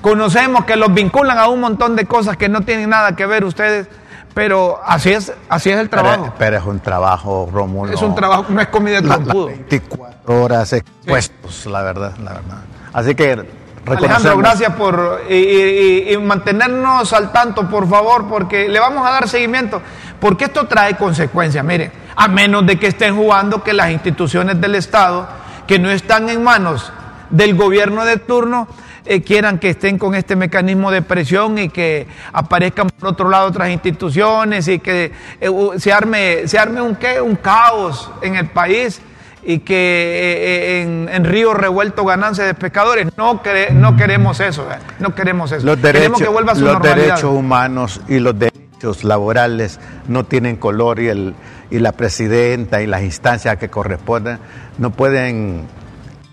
[0.02, 3.44] conocemos que los vinculan a un montón de cosas que no tienen nada que ver
[3.46, 3.88] ustedes,
[4.34, 6.24] Pero así es, así es el trabajo.
[6.24, 7.94] Pero, pero es un trabajo, Rómulo.
[7.94, 9.50] Es un trabajo, no es comida de La- trompudo.
[9.50, 12.58] las 24 horas expuestos, la verdad, la verdad.
[12.94, 13.46] Así que
[13.86, 19.06] Alejandro, gracias por y, y- y- y mantenernos al tanto, por favor, porque le vamos
[19.06, 19.82] a dar seguimiento,
[20.20, 21.64] porque esto trae consecuencias.
[21.66, 25.28] Mire, a menos de que estén jugando que las instituciones del Estado,
[25.68, 26.92] que no están en manos
[27.30, 28.68] del gobierno de turno,
[29.06, 33.48] eh, quieran que estén con este mecanismo de presión y que aparezcan por otro lado
[33.48, 37.20] otras instituciones y que eh, se arme, se arme un, ¿qué?
[37.20, 39.02] un caos en el país
[39.46, 40.38] y que eh,
[40.80, 43.08] eh, en, en río revuelto ganancia de pescadores.
[43.18, 44.66] No, quere- no queremos eso,
[45.00, 45.66] no queremos eso.
[45.66, 47.06] Los queremos derechos, que vuelva a su los normalidad.
[47.08, 51.36] derechos humanos y los derechos laborales no tienen color y, el,
[51.70, 54.40] y la presidenta y las instancias que corresponden
[54.78, 55.64] no pueden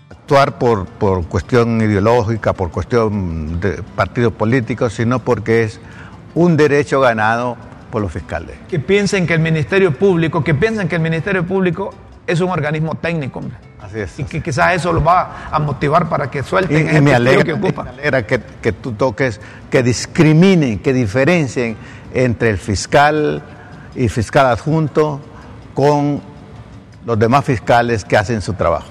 [0.09, 5.79] actuar por, por cuestión ideológica, por cuestión de partidos políticos, sino porque es
[6.33, 7.57] un derecho ganado
[7.91, 8.55] por los fiscales.
[8.69, 11.93] Que piensen que el Ministerio Público, que piensen que el Ministerio Público
[12.27, 13.57] es un organismo técnico, hombre.
[13.81, 14.19] Así es.
[14.19, 17.13] Y que quizás eso los va a motivar para que Y, suelten y ese me
[17.13, 17.87] alegra, que me ocupan.
[17.87, 21.75] alegra que, que tú toques, que discriminen, que diferencien
[22.13, 23.41] entre el fiscal
[23.95, 25.19] y fiscal adjunto
[25.73, 26.21] con
[27.05, 28.87] los demás fiscales que hacen su trabajo.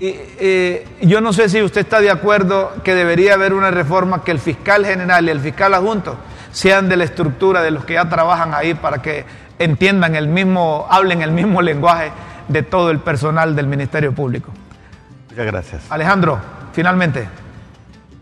[0.00, 4.22] Y, eh, yo no sé si usted está de acuerdo que debería haber una reforma
[4.22, 6.16] que el fiscal general y el fiscal adjunto
[6.52, 9.24] sean de la estructura de los que ya trabajan ahí para que
[9.58, 12.12] entiendan el mismo, hablen el mismo lenguaje
[12.48, 14.52] de todo el personal del Ministerio Público.
[15.30, 15.82] Muchas gracias.
[15.90, 16.40] Alejandro,
[16.72, 17.28] finalmente.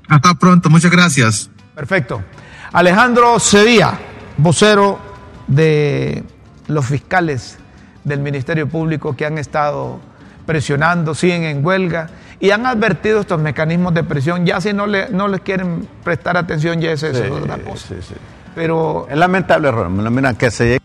[0.09, 1.51] Hasta pronto, muchas gracias.
[1.75, 2.23] Perfecto.
[2.73, 3.99] Alejandro Sevilla,
[4.37, 4.99] vocero
[5.47, 6.25] de
[6.67, 7.59] los fiscales
[8.05, 10.01] del Ministerio Público que han estado
[10.47, 12.09] presionando, siguen en huelga
[12.39, 14.47] y han advertido estos mecanismos de presión.
[14.47, 17.89] Ya si no, le, no les quieren prestar atención, ya es eso, es otra cosa.
[17.89, 18.15] Sí, sí.
[18.55, 20.81] Pero Es lamentable, Rómulo, mira, que se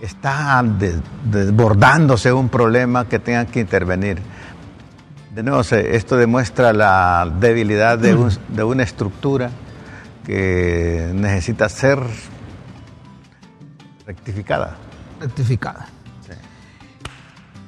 [0.00, 4.20] Está des- desbordándose un problema que tengan que intervenir.
[5.34, 9.50] De nuevo, esto demuestra la debilidad de una estructura
[10.24, 11.98] que necesita ser
[14.06, 14.76] rectificada.
[15.20, 15.86] rectificada.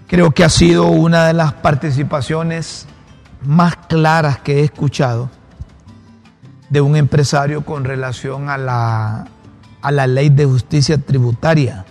[0.09, 2.87] Creo que ha sido una de las participaciones
[3.45, 5.31] más claras que he escuchado
[6.69, 9.27] de un empresario con relación a la,
[9.81, 11.85] a la ley de justicia tributaria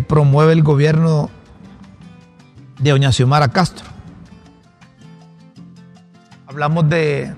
[0.00, 1.30] promueve el gobierno
[2.78, 3.86] de doña Xiomara Castro.
[6.46, 7.34] Hablamos de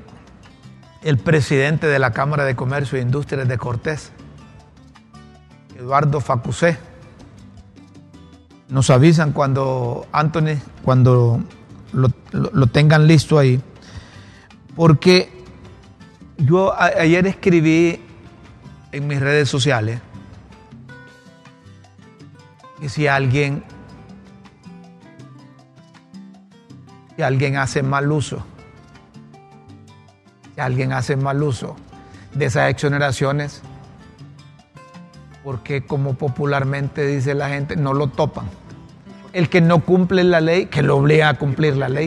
[1.03, 4.13] el presidente de la Cámara de Comercio e Industrias de Cortés,
[5.77, 6.79] Eduardo Facusé.
[8.69, 11.41] Nos avisan cuando, Anthony, cuando
[11.93, 13.61] lo, lo- tengan listo ahí,
[14.77, 15.33] porque
[16.37, 18.01] yo ayer escribí
[18.93, 20.01] en mis redes sociales
[22.81, 23.65] que si alguien,
[27.17, 28.45] si alguien hace mal uso,
[30.55, 31.77] si alguien hace mal uso
[32.35, 33.63] de esas exoneraciones,
[35.43, 38.47] porque como popularmente dice la gente, no lo topan.
[39.33, 42.07] El que no cumple la ley, que lo obliga a cumplir la ley.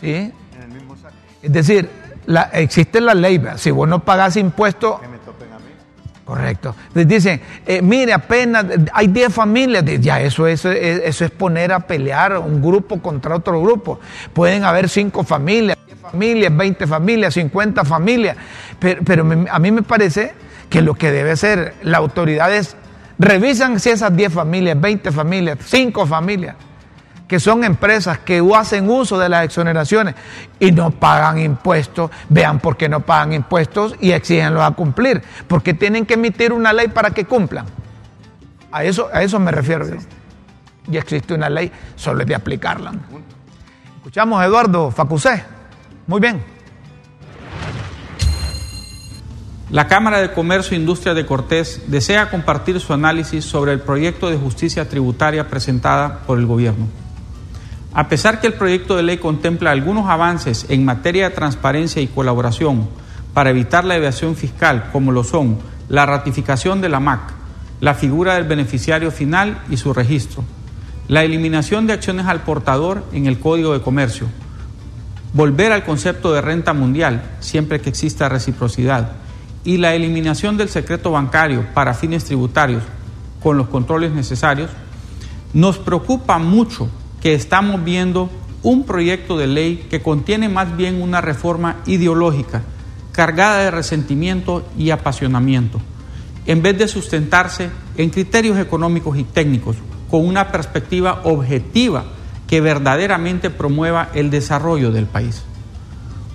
[0.00, 0.32] ¿Sí?
[1.42, 1.90] Es decir,
[2.26, 3.58] la- existe la ley, ¿verdad?
[3.58, 5.00] si vos no pagás impuestos...
[6.56, 6.74] Correcto.
[6.94, 11.80] Dicen, eh, mire, apenas hay 10 familias, ya eso, eso, es- eso es poner a
[11.80, 14.00] pelear un grupo contra otro grupo.
[14.32, 18.36] Pueden haber 5 familias, 10 familias, 20 familias, 50 familias,
[18.78, 20.32] pero, pero a mí me parece
[20.70, 22.76] que lo que debe hacer la autoridad es
[23.18, 26.54] revisan si esas 10 familias, 20 familias, 5 familias,
[27.28, 30.14] que son empresas que hacen uso de las exoneraciones
[30.58, 35.74] y no pagan impuestos, vean por qué no pagan impuestos y exígenlos a cumplir, porque
[35.74, 37.66] tienen que emitir una ley para que cumplan.
[38.72, 39.96] A eso, me refiero yo.
[40.86, 42.92] Ya existe una ley, solo es de aplicarla.
[43.96, 45.44] Escuchamos a Eduardo Facusé.
[46.06, 46.42] Muy bien.
[49.70, 54.30] La Cámara de Comercio e Industria de Cortés desea compartir su análisis sobre el proyecto
[54.30, 56.86] de justicia tributaria presentada por el Gobierno.
[57.94, 62.06] A pesar que el proyecto de ley contempla algunos avances en materia de transparencia y
[62.06, 62.88] colaboración
[63.32, 65.58] para evitar la evasión fiscal, como lo son
[65.88, 67.20] la ratificación de la MAC,
[67.80, 70.44] la figura del beneficiario final y su registro,
[71.06, 74.26] la eliminación de acciones al portador en el Código de Comercio,
[75.32, 79.12] volver al concepto de renta mundial siempre que exista reciprocidad
[79.64, 82.82] y la eliminación del secreto bancario para fines tributarios
[83.42, 84.70] con los controles necesarios,
[85.54, 86.88] nos preocupa mucho
[87.28, 88.30] que estamos viendo
[88.62, 92.62] un proyecto de ley que contiene más bien una reforma ideológica,
[93.12, 95.78] cargada de resentimiento y apasionamiento,
[96.46, 97.68] en vez de sustentarse
[97.98, 99.76] en criterios económicos y técnicos,
[100.10, 102.06] con una perspectiva objetiva
[102.46, 105.42] que verdaderamente promueva el desarrollo del país.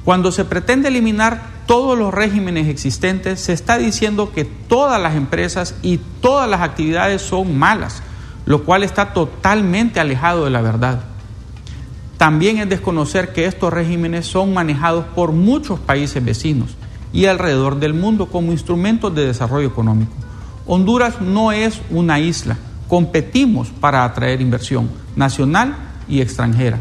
[0.06, 5.74] Cuando se pretende eliminar todos los regímenes existentes, se está diciendo que todas las empresas
[5.82, 8.04] y todas las actividades son malas,
[8.46, 11.04] lo cual está totalmente alejado de la verdad.
[12.18, 16.76] También es desconocer que estos regímenes son manejados por muchos países vecinos
[17.12, 20.14] y alrededor del mundo como instrumentos de desarrollo económico.
[20.66, 25.76] Honduras no es una isla, competimos para atraer inversión nacional
[26.08, 26.80] y extranjera.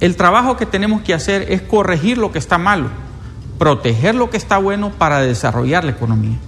[0.00, 2.88] El trabajo que tenemos que hacer es corregir lo que está malo,
[3.58, 6.38] proteger lo que está bueno para desarrollar la economía.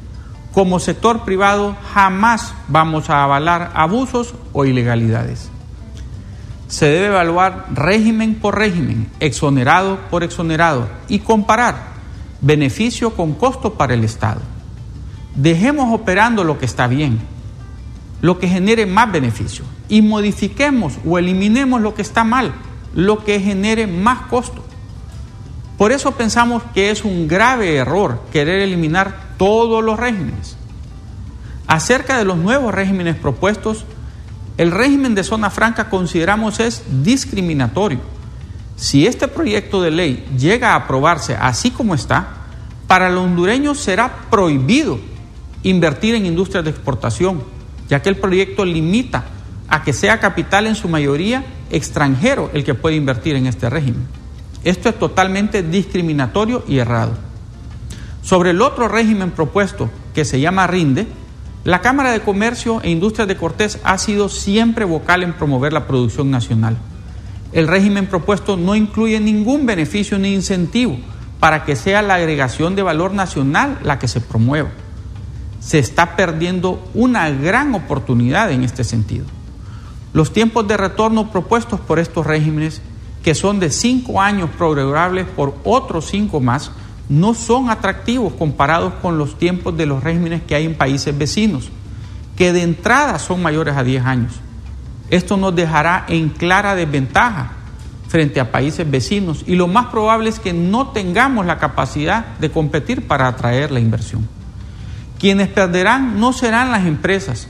[0.53, 5.50] Como sector privado jamás vamos a avalar abusos o ilegalidades.
[6.68, 11.92] Se debe evaluar régimen por régimen, exonerado por exonerado y comparar
[12.42, 14.42] beneficio con costo para el Estado.
[15.34, 17.20] Dejemos operando lo que está bien,
[18.20, 22.53] lo que genere más beneficio y modifiquemos o eliminemos lo que está mal,
[22.94, 24.62] lo que genere más costo.
[25.78, 30.57] Por eso pensamos que es un grave error querer eliminar todos los regímenes.
[31.66, 33.84] Acerca de los nuevos regímenes propuestos,
[34.57, 37.99] el régimen de zona franca consideramos es discriminatorio.
[38.76, 42.28] Si este proyecto de ley llega a aprobarse así como está,
[42.86, 45.01] para los hondureños será prohibido
[45.64, 47.43] invertir en industrias de exportación,
[47.88, 49.24] ya que el proyecto limita
[49.66, 54.07] a que sea capital en su mayoría extranjero el que puede invertir en este régimen.
[54.62, 57.32] Esto es totalmente discriminatorio y errado.
[58.22, 61.06] Sobre el otro régimen propuesto, que se llama RINDE,
[61.64, 65.86] la Cámara de Comercio e Industrias de Cortés ha sido siempre vocal en promover la
[65.86, 66.76] producción nacional.
[67.52, 70.96] El régimen propuesto no incluye ningún beneficio ni incentivo
[71.38, 74.70] para que sea la agregación de valor nacional la que se promueva.
[75.60, 79.26] Se está perdiendo una gran oportunidad en este sentido.
[80.12, 82.80] Los tiempos de retorno propuestos por estos regímenes,
[83.22, 86.72] que son de cinco años programables por otros cinco más,
[87.12, 91.68] no son atractivos comparados con los tiempos de los regímenes que hay en países vecinos,
[92.36, 94.32] que de entrada son mayores a 10 años.
[95.10, 97.52] Esto nos dejará en clara desventaja
[98.08, 102.50] frente a países vecinos y lo más probable es que no tengamos la capacidad de
[102.50, 104.26] competir para atraer la inversión.
[105.18, 107.46] Quienes perderán no serán las empresas,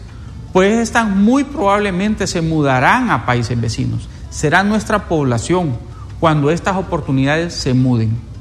[0.52, 4.08] pues estas muy probablemente se mudarán a países vecinos.
[4.28, 5.78] Será nuestra población
[6.18, 8.31] cuando estas oportunidades se muden.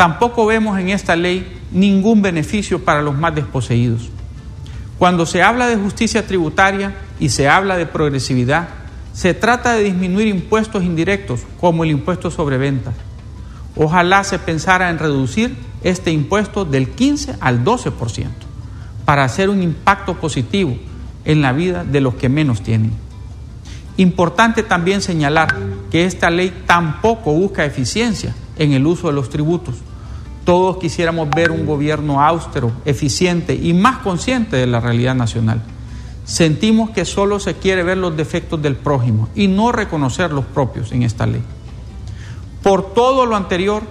[0.00, 4.08] Tampoco vemos en esta ley ningún beneficio para los más desposeídos.
[4.98, 8.70] Cuando se habla de justicia tributaria y se habla de progresividad,
[9.12, 12.94] se trata de disminuir impuestos indirectos como el impuesto sobre ventas.
[13.76, 18.26] Ojalá se pensara en reducir este impuesto del 15 al 12%
[19.04, 20.78] para hacer un impacto positivo
[21.26, 22.92] en la vida de los que menos tienen.
[23.98, 25.54] Importante también señalar
[25.90, 29.74] que esta ley tampoco busca eficiencia en el uso de los tributos.
[30.44, 35.62] Todos quisiéramos ver un gobierno austero, eficiente y más consciente de la realidad nacional.
[36.24, 40.92] Sentimos que solo se quiere ver los defectos del prójimo y no reconocer los propios
[40.92, 41.42] en esta ley.
[42.62, 43.82] Por todo lo anterior,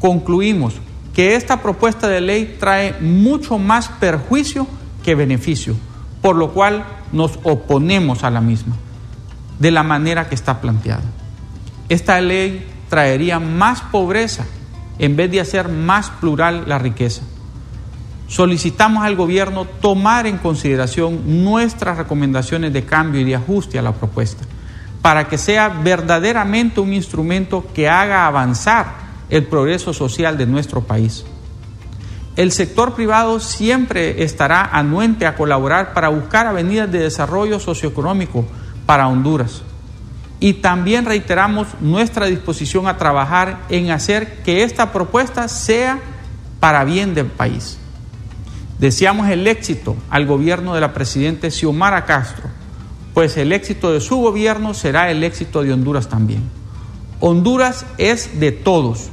[0.00, 0.74] concluimos
[1.14, 4.66] que esta propuesta de ley trae mucho más perjuicio
[5.04, 5.76] que beneficio
[6.22, 8.76] por lo cual nos oponemos a la misma,
[9.58, 11.02] de la manera que está planteada.
[11.88, 14.46] Esta ley traería más pobreza
[14.98, 17.22] en vez de hacer más plural la riqueza.
[18.28, 23.92] Solicitamos al gobierno tomar en consideración nuestras recomendaciones de cambio y de ajuste a la
[23.92, 24.44] propuesta,
[25.02, 31.24] para que sea verdaderamente un instrumento que haga avanzar el progreso social de nuestro país.
[32.34, 38.46] El sector privado siempre estará anuente a colaborar para buscar avenidas de desarrollo socioeconómico
[38.86, 39.62] para Honduras.
[40.42, 46.00] Y también reiteramos nuestra disposición a trabajar en hacer que esta propuesta sea
[46.58, 47.78] para bien del país.
[48.80, 52.50] Deseamos el éxito al gobierno de la presidenta Xiomara Castro,
[53.14, 56.42] pues el éxito de su gobierno será el éxito de Honduras también.
[57.20, 59.10] Honduras es de todos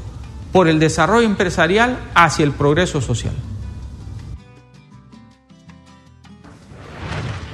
[0.52, 3.36] por el desarrollo empresarial hacia el progreso social.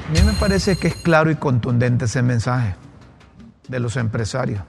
[0.08, 2.76] A mí me parece que es claro y contundente ese mensaje
[3.68, 4.62] de los empresarios.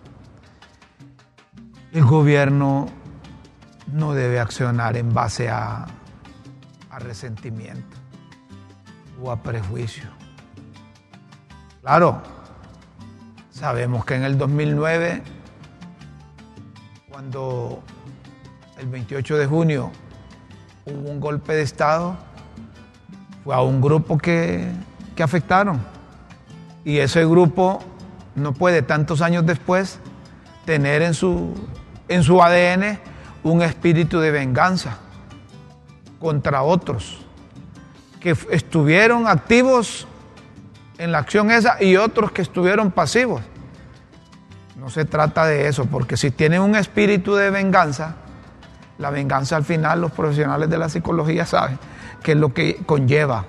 [1.92, 2.86] El gobierno
[3.92, 5.86] no debe accionar en base a,
[6.98, 7.96] resentimiento
[9.22, 10.08] o a prejuicio.
[11.82, 12.22] Claro,
[13.56, 15.22] Sabemos que en el 2009,
[17.08, 17.82] cuando
[18.78, 19.90] el 28 de junio
[20.84, 22.18] hubo un golpe de Estado,
[23.42, 24.70] fue a un grupo que,
[25.14, 25.80] que afectaron.
[26.84, 27.82] Y ese grupo
[28.36, 29.98] no puede tantos años después
[30.64, 31.54] tener en su,
[32.08, 33.00] en su ADN
[33.42, 34.98] un espíritu de venganza
[36.20, 37.18] contra otros
[38.20, 40.06] que estuvieron activos
[40.98, 43.42] en la acción esa y otros que estuvieron pasivos.
[44.76, 48.16] No se trata de eso, porque si tienen un espíritu de venganza,
[48.98, 51.78] la venganza al final los profesionales de la psicología saben
[52.22, 53.44] que es lo que conlleva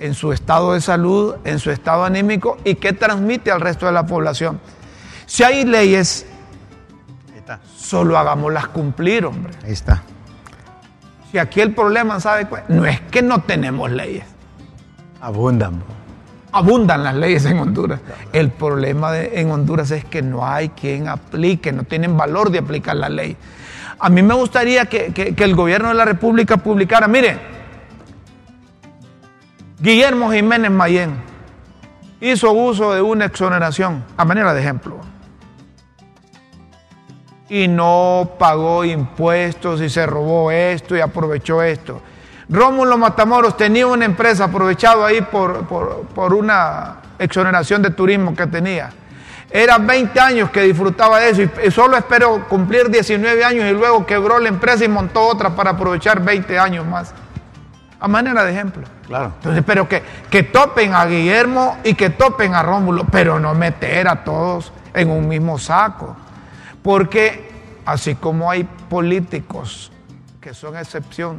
[0.00, 3.92] en su estado de salud, en su estado anímico y que transmite al resto de
[3.92, 4.60] la población.
[5.26, 6.26] Si hay leyes,
[7.76, 9.52] solo hagámoslas cumplir, hombre.
[9.64, 10.02] Ahí está.
[11.30, 12.64] Si aquí el problema, ¿sabe cuál?
[12.68, 14.24] No es que no tenemos leyes.
[15.20, 15.82] Abundan.
[16.52, 18.00] Abundan las leyes en Honduras.
[18.32, 22.58] El problema de- en Honduras es que no hay quien aplique, no tienen valor de
[22.60, 23.36] aplicar la ley.
[23.98, 27.36] A mí me gustaría que, que- que el gobierno de la República publicara, mire,
[29.80, 31.16] Guillermo Jiménez Mayén
[32.20, 34.96] hizo uso de una exoneración, a manera de ejemplo,
[37.48, 42.00] y no pagó impuestos y se robó esto y aprovechó esto.
[42.48, 48.46] Rómulo Matamoros tenía una empresa aprovechado ahí por, por- por una exoneración de turismo que
[48.46, 48.90] tenía.
[49.50, 54.04] Eran 20 años que disfrutaba de eso y solo esperó cumplir 19 años y luego
[54.04, 57.14] quebró la empresa y montó otra para aprovechar 20 años más.
[58.00, 58.86] A manera de ejemplo.
[59.06, 59.32] Claro.
[59.36, 64.06] Entonces, pero que, que topen a Guillermo y que topen a Rómulo, pero no meter
[64.08, 66.16] a todos en un mismo saco.
[66.82, 67.50] Porque
[67.84, 69.90] así como hay políticos
[70.40, 71.38] que son excepción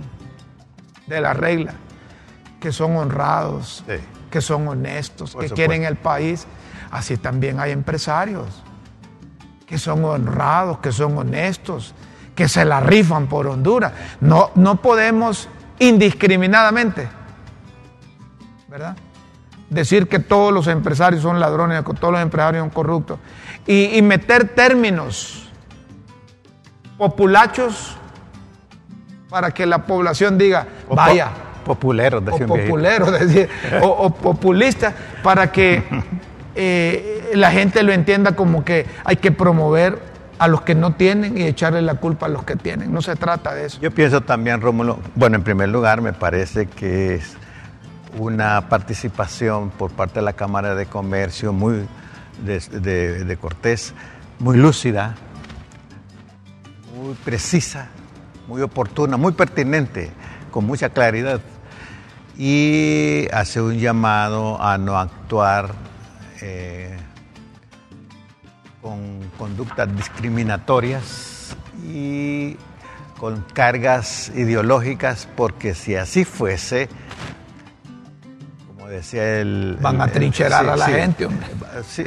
[1.08, 1.74] de la regla,
[2.60, 3.96] que son honrados, Sí.
[4.30, 5.56] que son honestos, Por que supuesto.
[5.56, 6.46] quieren el país,
[6.92, 8.64] así también hay empresarios
[9.66, 11.94] que son honrados, que son honestos,
[12.36, 13.94] que se la rifan por Honduras.
[14.20, 15.48] No, no podemos
[15.80, 17.08] indiscriminadamente,
[18.68, 18.96] ¿verdad?
[19.70, 23.20] Decir que todos los empresarios son ladrones, que todos los empresarios son corruptos.
[23.68, 25.50] Y, y meter términos
[26.98, 27.96] populachos
[29.30, 31.30] para que la población diga, O po- vaya,
[32.64, 33.50] Populeros, o decía decir,
[33.84, 35.84] o, o populista, para que
[36.56, 40.09] eh, la gente lo entienda como que hay que promover
[40.40, 42.94] a los que no tienen y echarle la culpa a los que tienen.
[42.94, 43.80] No se trata de eso.
[43.82, 47.36] Yo pienso también, Rómulo, bueno, en primer lugar me parece que es
[48.18, 51.86] una participación por parte de la Cámara de Comercio muy
[52.44, 53.94] de, de- Cortés,
[54.40, 55.16] muy lúcida,
[56.96, 57.88] muy precisa,
[58.48, 60.10] muy oportuna, muy pertinente,
[60.52, 61.42] con mucha claridad.
[62.38, 65.72] Y hace un llamado a no actuar
[66.42, 66.98] eh,
[68.82, 72.56] con conductas discriminatorias y
[73.20, 76.88] con cargas ideológicas, porque si así fuese,
[78.68, 79.78] como decía el...
[79.82, 81.48] Van a el- trincherar a la gente, hombre.
[81.62, 82.06] Va- sí,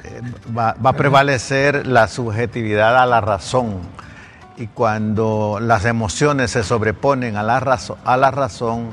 [0.57, 3.81] va, va a prevalecer la subjetividad a la razón.
[4.57, 8.91] Y cuando las emociones se sobreponen a la, razo- a la razón,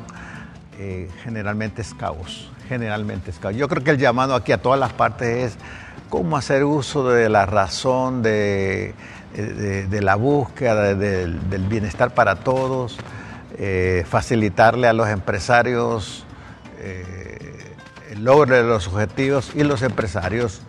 [0.77, 2.51] eh, generalmente es caos.
[2.67, 3.55] Generalmente es caos.
[3.55, 5.57] Yo creo que el llamado aquí a todas las partes es
[6.09, 8.93] cómo hacer uso de la razón, de,
[9.35, 12.97] de- la búsqueda de- del- bienestar para todos,
[13.57, 16.25] eh, facilitarle a los empresarios
[16.79, 17.75] eh,
[18.11, 20.61] el logro de los objetivos y los empresarios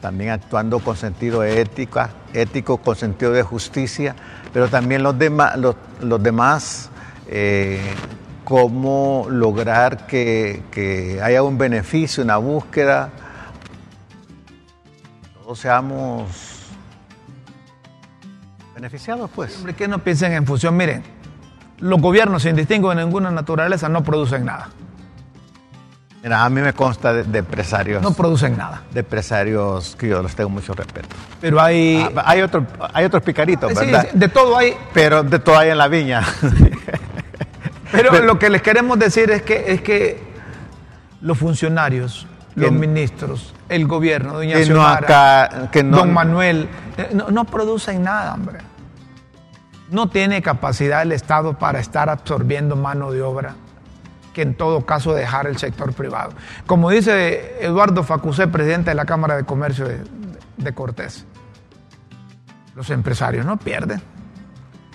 [0.00, 4.14] también actuando con sentido ética, ético, con sentido de justicia,
[4.52, 6.90] pero también los, demás los demás,
[7.28, 7.80] eh,
[8.44, 13.10] cómo lograr que, que haya un beneficio, una búsqueda,
[15.46, 16.26] todos seamos
[18.74, 19.56] beneficiados, pues.
[19.58, 20.76] Hombre, que no piensen en función.
[20.76, 21.04] Miren,
[21.78, 24.70] los gobiernos sin distingo de ninguna naturaleza no producen nada.
[26.20, 28.82] Mira, a mí me consta de, de empresarios, No producen nada.
[28.90, 31.14] de empresarios que yo les tengo mucho respeto.
[31.40, 32.04] Pero hay...
[32.16, 34.08] Ah, hay, otro, hay otros picaritos, Sí, ¿verdad?
[34.10, 34.74] sí, de todo hay.
[34.92, 36.22] Pero de todo hay en la viña.
[37.92, 40.20] Pero, Pero- lo que les queremos decir es que, es que
[41.20, 42.26] los funcionarios,
[42.56, 47.30] los ministros, el gobierno, doña que no Xiomara, acá- que no- don Manuel, eh, no,
[47.30, 48.58] no producen nada, hombre.
[49.90, 53.54] No tiene capacidad el Estado para estar absorbiendo mano de obra,
[54.34, 56.32] que en todo caso dejar el sector privado.
[56.66, 60.02] Como dice Eduardo Facusé, presidente de la Cámara de Comercio de,
[60.56, 61.24] de Cortés,
[62.74, 64.02] los empresarios no pierden.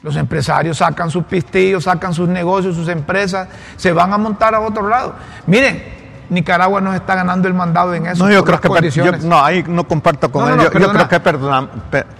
[0.03, 3.47] Los empresarios sacan sus pistillos, sacan sus negocios, sus empresas,
[3.77, 5.13] se van a montar a otro lado.
[5.45, 6.00] Miren,
[6.31, 8.25] Nicaragua nos está ganando el mandado en eso.
[8.25, 10.55] No, yo creo que per- yo- no, ahí no comparto con No, él.
[10.57, 11.67] no, yo, creo que perdona-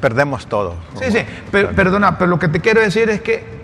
[0.01, 0.75] perdemos todo.
[0.99, 3.61] Sí, sí, per- perdona, pero lo que te quiero decir es que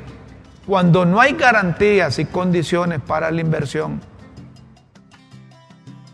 [0.66, 4.00] cuando no hay garantías y condiciones para la inversión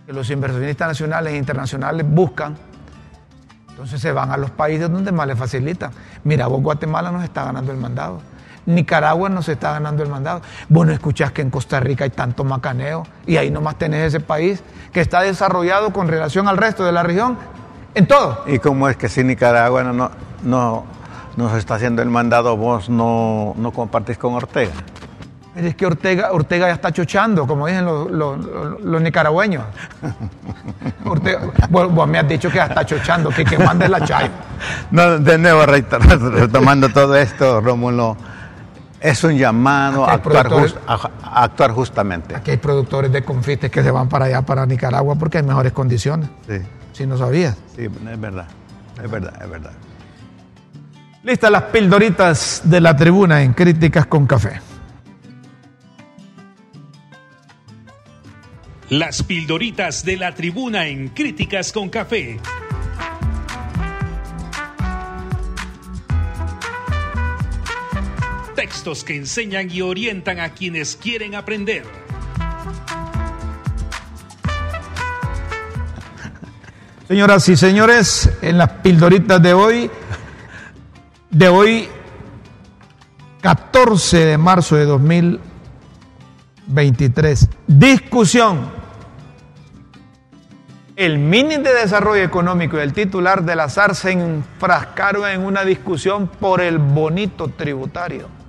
[0.05, 2.55] que los inversionistas nacionales e internacionales buscan,
[3.69, 5.91] entonces se van a los países donde más les facilitan.
[6.23, 8.19] Mira, vos Guatemala nos está ganando el mandado.
[8.65, 10.41] Nicaragua nos está ganando el mandado.
[10.69, 14.19] Vos no escuchás que en Costa Rica hay tanto macaneo y ahí nomás tenés ese
[14.19, 17.37] país que está desarrollado con relación al resto de la región
[17.95, 18.43] en todo.
[18.47, 20.11] ¿Y cómo es que si Nicaragua no, no,
[20.43, 20.85] no
[21.35, 24.71] nos está haciendo el mandado, vos no, no compartís con Ortega?
[25.55, 29.63] Es que Ortega, Ortega ya está chochando, como dicen los, los- los- nicaragüeños.
[31.05, 34.29] Ortega, vos, vos me has dicho que ya está chochando, que, que mande la chayo.
[34.91, 38.17] No, de nuevo, reiter- retomando todo esto, Rómulo,
[39.03, 42.35] es un llamado a actuar justamente.
[42.35, 45.73] Aquí hay productores de confites que se van para allá, para Nicaragua, porque hay mejores
[45.73, 46.29] condiciones.
[46.47, 46.55] Sí,
[46.93, 47.57] Si no sabías.
[47.75, 48.47] sí, es verdad,
[49.03, 49.71] es verdad, es verdad.
[51.23, 54.61] Listas las pildoritas de la tribuna en Críticas con Café.
[58.89, 62.39] Las pildoritas de la tribuna en Críticas con Café.
[68.83, 71.83] Que enseñan y orientan a quienes quieren aprender.
[77.07, 79.89] Señoras y señores, en las pildoritas de hoy,
[81.29, 81.87] de hoy,
[83.39, 88.69] 14 de marzo de 2023, discusión.
[90.97, 95.63] El mini de desarrollo económico y el titular de la SAR se enfrascaron en una
[95.63, 98.42] discusión por el bonito tributario.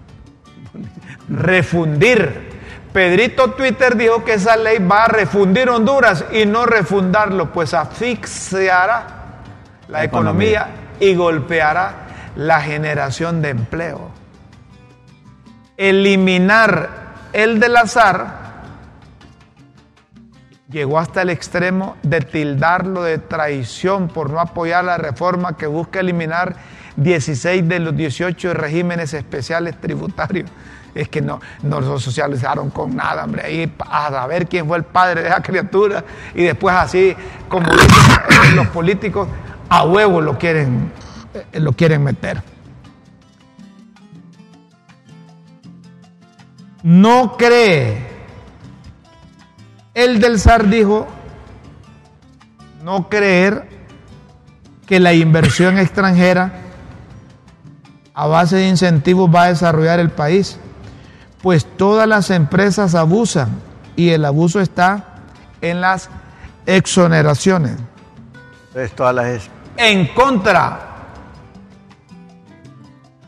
[1.29, 2.53] Refundir.
[2.93, 9.07] Pedrito Twitter dijo que esa ley va a refundir Honduras y no refundarlo, pues asfixiará
[9.89, 10.61] la, La economía.
[10.61, 10.81] economía.
[11.01, 11.95] y golpeará
[12.37, 14.11] la generación de empleo.
[15.77, 16.89] Eliminar
[17.33, 18.45] el del azar
[20.70, 26.01] llegó hasta el extremo de tildarlo de traición por no apoyar la reforma que busca
[26.01, 26.55] eliminar
[26.97, 30.51] 16 de los 18 regímenes especiales tributarios.
[30.95, 33.42] Es que no, no lo socializaron con nada, hombre.
[33.45, 37.16] Ahí a saber quién fue el padre de esa criatura y después así,
[37.49, 37.66] como
[38.55, 39.28] los políticos,
[39.68, 40.92] a huevo lo quieren,
[41.53, 42.42] eh, lo quieren meter.
[46.82, 48.14] No cree
[49.95, 51.07] el del SAR dijo
[52.82, 53.68] no creer
[54.86, 56.63] que la inversión extranjera
[58.14, 60.58] a base de incentivos va a desarrollar el país,
[61.42, 63.48] pues todas las empresas abusan
[63.96, 65.16] y el abuso está
[65.60, 66.08] en las
[66.64, 67.76] exoneraciones.
[68.68, 70.94] Entonces, todas las En contra,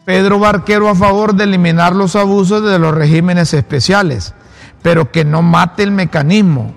[0.04, 4.34] Pedro Barquero a favor de eliminar los abusos de los regímenes especiales,
[4.82, 6.72] pero que no mate el mecanismo,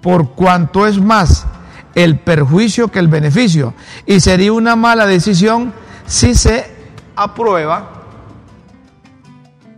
[0.00, 1.46] por cuanto es más
[1.94, 3.74] el perjuicio que el beneficio.
[4.06, 5.74] Y sería una mala decisión
[6.06, 6.77] si se
[7.22, 7.90] aprueba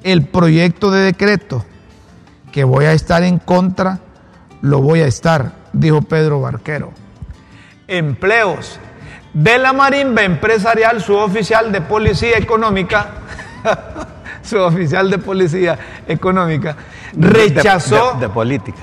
[0.03, 1.65] el proyecto de decreto,
[2.53, 3.99] que voy a estar en contra,
[4.63, 6.93] lo voy a estar, dijo Pedro Barquero
[7.89, 8.79] empleos
[9.35, 13.09] de la marimba empresarial, su oficial de policía económica,
[14.43, 15.77] su oficial de policía
[16.07, 16.77] económica,
[17.17, 18.79] rechazó de, de política.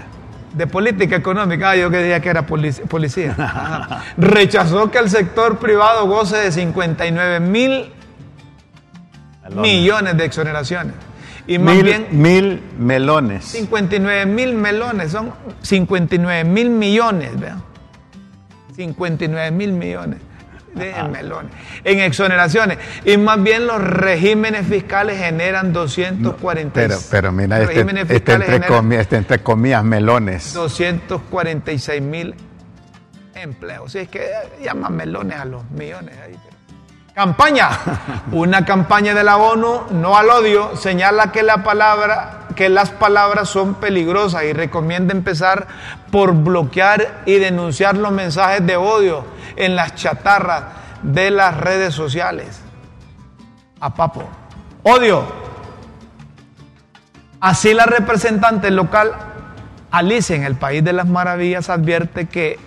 [0.54, 4.04] de política económica, ah, yo que decía que era polic- policía, Ajá.
[4.18, 7.94] rechazó que el sector privado goce de 59 mil
[9.56, 10.94] millones de exoneraciones.
[11.48, 13.46] Y más mil, bien mil melones.
[13.46, 15.32] 59 mil melones, son
[15.62, 17.64] 59 mil millones, vean.
[18.76, 20.20] 59 mil millones
[20.76, 21.52] de melones
[21.84, 22.78] en exoneraciones.
[23.06, 26.74] Y más bien los regímenes fiscales generan 240.
[26.74, 30.54] Pero, pero mira, este, regímenes este entre, comillas, este entre comillas melones.
[30.54, 32.36] 246 mil
[33.34, 33.92] empleos.
[33.92, 34.28] Si es que
[34.64, 36.36] llaman melones a los millones ahí.
[36.44, 36.57] pero-
[37.18, 37.72] Campaña.
[38.32, 43.50] Una campaña de la ONU, no al odio, señala que la palabra, que las palabras
[43.50, 45.66] son peligrosas y recomienda empezar
[46.12, 50.66] por bloquear y denunciar los mensajes de odio en las chatarras
[51.02, 52.62] de las redes sociales.
[53.80, 54.24] A papo.
[54.84, 55.24] Odio.
[57.40, 59.14] Así la representante local
[59.90, 62.60] Alicia en el País de las Maravillas advierte que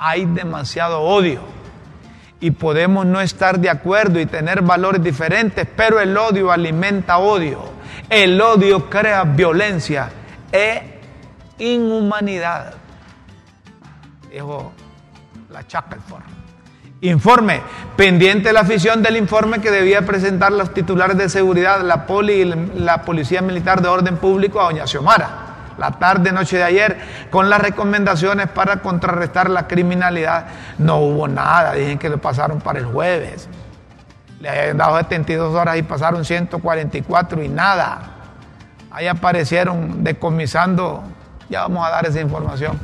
[0.00, 1.61] hay demasiado odio
[2.42, 7.60] y podemos no estar de acuerdo y tener valores diferentes, pero el odio alimenta odio.
[8.10, 10.10] El odio crea violencia
[10.50, 10.98] e
[11.58, 12.74] inhumanidad,
[14.28, 14.72] dijo
[15.50, 16.22] la Chacalfor.
[17.02, 17.62] Informe,
[17.96, 22.44] pendiente la afición del informe que debía presentar los titulares de seguridad, la poli y
[22.80, 25.41] la Policía Militar de Orden Público a Doña Xiomara,
[25.78, 26.98] la tarde, noche de ayer,
[27.30, 30.46] con las recomendaciones para contrarrestar la criminalidad.
[30.78, 33.48] No hubo nada, dicen que lo pasaron para el jueves.
[34.40, 38.00] Le habían dado 72 horas y pasaron 144 y nada.
[38.90, 41.02] Ahí aparecieron decomisando,
[41.48, 42.78] ya vamos a dar esa información,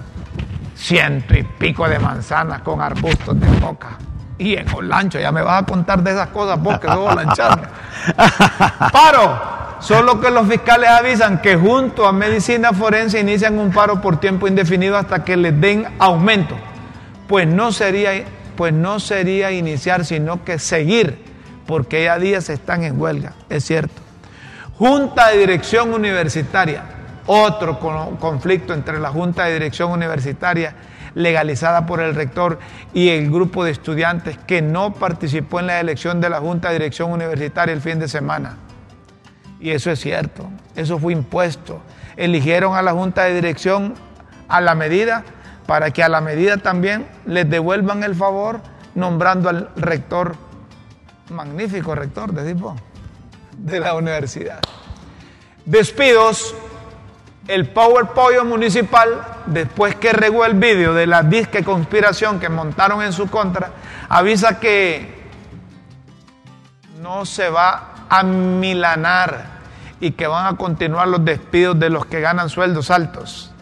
[0.74, 3.98] ciento y pico de manzanas con arbustos de coca
[4.38, 5.18] y en Olancho.
[5.18, 7.68] Ya me vas a contar de esas cosas vos que luego lanchando.
[8.92, 9.58] Paro.
[9.80, 14.48] Solo que los fiscales avisan que junto a medicina forense inician un paro por tiempo
[14.48, 16.56] indefinido hasta que les den aumento.
[17.28, 18.10] Pues no sería,
[18.56, 21.22] pues no sería iniciar, sino que seguir,
[21.66, 24.02] porque ya días están en huelga, es cierto.
[24.78, 26.82] Junta de Dirección Universitaria,
[27.26, 27.78] otro
[28.18, 30.74] conflicto entre la Junta de Dirección Universitaria
[31.14, 32.58] legalizada por el rector
[32.94, 36.74] y el grupo de estudiantes que no participó en la elección de la Junta de
[36.74, 38.56] Dirección Universitaria el fin de semana.
[39.60, 41.80] Y eso es cierto, eso fue impuesto.
[42.16, 43.94] Eligieron a la Junta de Dirección
[44.48, 45.24] a la medida
[45.66, 48.60] para que a la medida también les devuelvan el favor
[48.94, 50.36] nombrando al rector,
[51.30, 52.76] magnífico rector de tipo,
[53.56, 54.60] de la universidad.
[55.64, 56.54] Despidos
[57.48, 63.02] el Power Pollo Municipal, después que regó el vídeo de la disque conspiración que montaron
[63.02, 63.70] en su contra,
[64.08, 65.18] avisa que
[67.00, 69.58] no se va a milanar
[70.00, 73.52] y que van a continuar los despidos de los que ganan sueldos altos.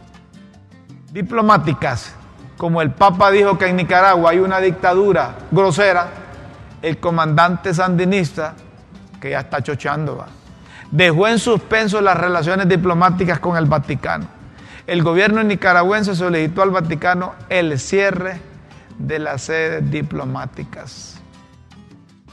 [1.13, 2.15] Diplomáticas,
[2.57, 6.09] como el Papa dijo que en Nicaragua hay una dictadura grosera,
[6.83, 8.55] el comandante sandinista,
[9.21, 10.25] que ya está chochando,
[10.91, 14.27] dejó en suspenso las relaciones diplomáticas con el Vaticano.
[14.87, 18.41] El gobierno nicaragüense solicitó al Vaticano el cierre
[18.99, 21.21] de las sedes diplomáticas.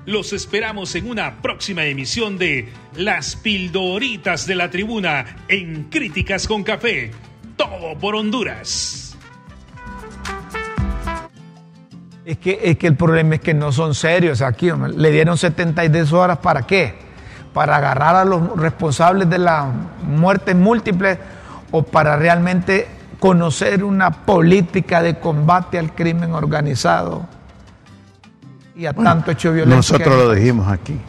[0.05, 6.63] Los esperamos en una próxima emisión de Las Pildoritas de la Tribuna en Críticas con
[6.63, 7.11] Café.
[7.55, 9.11] Todo por Honduras.
[12.26, 14.72] Es que, es que el problema es que no son serios aquí.
[14.72, 16.95] Le dieron 72 horas para qué?
[17.53, 19.65] Para agarrar a los responsables de las
[20.03, 21.17] muertes múltiples
[21.72, 22.88] o para realmente
[23.19, 27.28] conocer una política de combate al crimen organizado
[28.76, 29.97] y a tanto hecho violencia.
[29.97, 30.99] Nosotros lo dijimos aquí.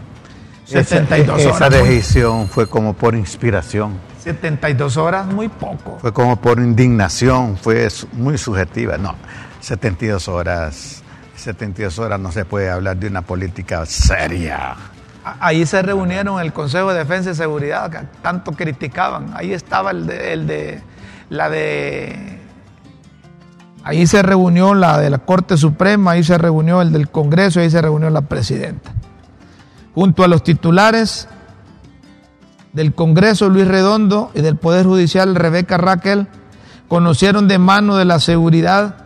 [0.64, 1.60] 72 esa, horas.
[1.60, 3.98] Esa decisión fue como por inspiración.
[4.22, 5.98] 72 horas, muy poco.
[6.00, 8.96] Fue como por indignación, fue muy subjetiva.
[8.96, 9.14] No,
[9.60, 11.01] 72 horas,
[11.42, 14.76] 72 horas no se puede hablar de una política seria.
[15.40, 19.32] Ahí se reunieron el Consejo de Defensa y Seguridad, que tanto criticaban.
[19.34, 20.80] Ahí estaba el de,
[21.30, 22.40] la de
[23.84, 27.70] Ahí se reunió la de la Corte Suprema, ahí se reunió el del Congreso, ahí
[27.70, 28.92] se reunió la presidenta.
[29.94, 31.28] Junto a los titulares
[32.72, 36.28] del Congreso, Luis Redondo, y del Poder Judicial, Rebeca Raquel,
[36.86, 39.01] conocieron de mano de la seguridad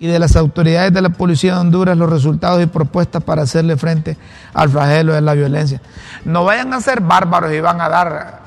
[0.00, 3.76] y de las autoridades de la Policía de Honduras los resultados y propuestas para hacerle
[3.76, 4.16] frente
[4.54, 5.80] al flagelo de la violencia.
[6.24, 8.40] No vayan a ser bárbaros y van a dar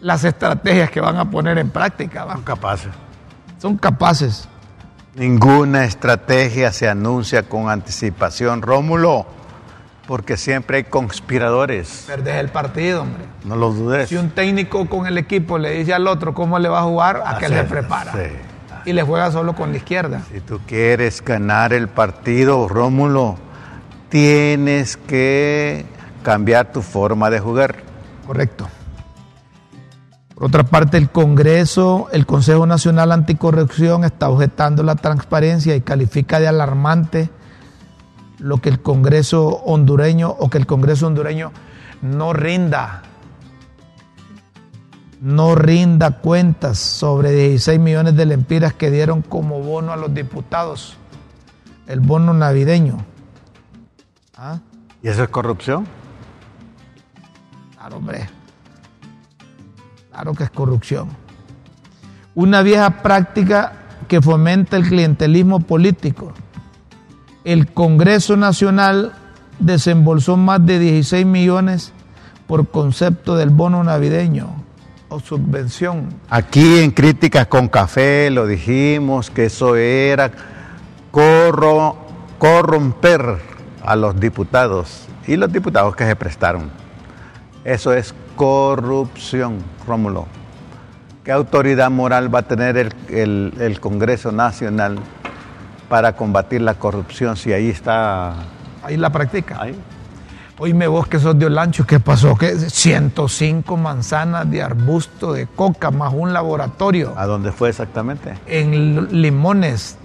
[0.00, 2.26] las estrategias que van a poner en práctica.
[2.32, 2.90] Son capaces
[3.60, 4.48] son capaces.
[5.14, 9.26] Ninguna estrategia se anuncia con anticipación, Rómulo,
[10.06, 12.04] porque siempre hay conspiradores.
[12.06, 13.24] Perdés el partido, hombre.
[13.44, 14.08] No lo dudes.
[14.08, 17.22] Si un técnico con el equipo le dice al otro cómo le va a jugar,
[17.24, 18.12] a que le prepara.
[18.84, 20.22] Y le juega solo con la izquierda.
[20.32, 23.36] Si tú quieres ganar el partido, Rómulo,
[24.08, 25.86] tienes que
[26.22, 27.76] cambiar tu forma de jugar.
[28.26, 28.68] Correcto.
[30.34, 36.40] Por otra parte, el Congreso, el Consejo Nacional Anticorrupción está objetando la transparencia y califica
[36.40, 37.28] de alarmante
[38.38, 41.52] lo que el Congreso hondureño o que el Congreso hondureño
[42.00, 43.02] no rinda,
[45.20, 50.96] no rinda cuentas sobre 16 millones de lempiras que dieron como bono a los diputados,
[51.86, 53.04] el bono navideño.
[54.36, 54.60] ¿Ah?
[55.02, 55.86] ¿Y eso es corrupción?
[57.76, 58.28] Claro, hombre.
[60.10, 61.08] Claro que es corrupción.
[62.34, 63.72] Una vieja práctica
[64.08, 66.32] que fomenta el clientelismo político.
[67.44, 69.12] El Congreso Nacional
[69.58, 71.92] desembolsó más de 16 millones
[72.46, 74.59] por concepto del bono navideño.
[75.10, 76.08] O subvención.
[76.30, 80.30] Aquí en Críticas con Café lo dijimos que eso era
[81.10, 81.96] corro,
[82.38, 83.38] corromper
[83.84, 86.70] a los diputados y los diputados que se prestaron.
[87.64, 90.26] Eso es corrupción, Rómulo.
[91.24, 94.98] ¿Qué autoridad moral va a tener el, el- el Congreso Nacional
[95.88, 98.34] para combatir la corrupción si ahí está...
[98.82, 99.60] Ahí la practica.
[99.60, 99.74] Ahí?
[100.62, 102.36] Oíme vos que sos de Olancho, ¿qué pasó?
[102.36, 102.54] ¿Qué?
[102.54, 108.34] 105 manzanas de arbusto de coca más un laboratorio ¿A dónde fue exactamente?
[108.46, 109.96] en Limones,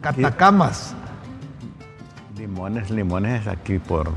[0.00, 0.94] Catacamas.
[2.38, 4.10] Limones, limones es aquí por...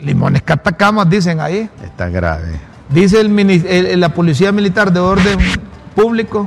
[0.00, 1.68] Limones, Catacamas, dicen ahí.
[1.82, 2.60] Está grave.
[2.90, 5.38] Dice el- la Policía Militar de Orden
[5.96, 6.46] Público,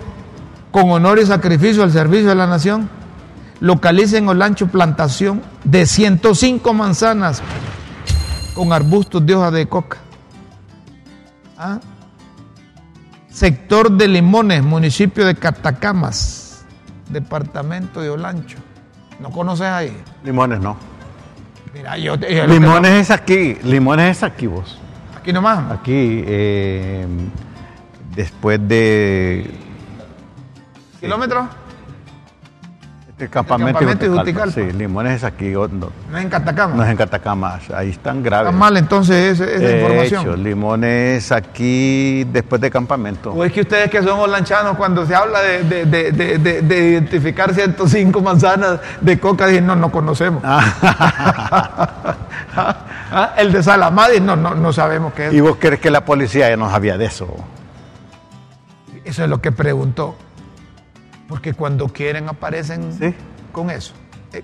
[0.72, 2.88] con honor y sacrificio al servicio de la nación,
[3.60, 7.42] localiza en Olancho plantación de 105 manzanas
[8.58, 10.00] con arbustos de hoja de coca.
[11.58, 11.80] ¿Ah?
[13.30, 16.66] Sector de Limones, municipio de Catacamas,
[17.08, 18.58] departamento de Olancho.
[19.20, 19.96] ¿No conoces ahí?
[20.24, 20.76] Limones no.
[21.72, 24.80] Mira, yo, Limones es aquí, limones es aquí vos.
[25.16, 25.72] aquí nomás.
[25.72, 27.06] Aquí, eh,
[28.16, 29.52] después de
[31.00, 31.46] ¿Kilómetros?
[33.18, 34.52] Este campamento, campamento de Juticalpa.
[34.52, 34.72] Juticalpa.
[34.74, 36.78] Sí, limones es aquí, o- no, No es en Catacamas.
[36.78, 38.50] no es en Catacamas, ahí están graves.
[38.50, 40.22] Está mal entonces esa, información.
[40.22, 43.34] hecho, limones aquí después de campamento.
[43.34, 46.62] O es que ustedes que son holanchanos, cuando se habla de, de- de- de- de-
[46.62, 50.44] de identificar 105 manzanas de coca, dicen, no, no conocemos.
[50.46, 52.14] Ah,
[53.38, 55.34] El de Salamadis, no, no, no sabemos qué es.
[55.34, 57.28] ¿Y vos crees que la policía ya no sabía de eso?
[59.06, 60.16] Eso es lo que preguntó.
[61.28, 63.14] Porque cuando quieren aparecen Sí.
[63.52, 63.94] con eso.
[64.34, 64.44] Eh,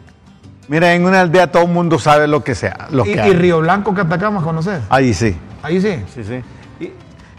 [0.67, 3.33] Mira, en una aldea todo el mundo sabe lo que sea, lo y, que.
[3.33, 4.81] Río Blanco, Catacamas, ¿conoces?
[4.89, 5.35] Ahí sí.
[5.61, 6.01] Ahí sí.
[6.13, 6.41] Sí, sí.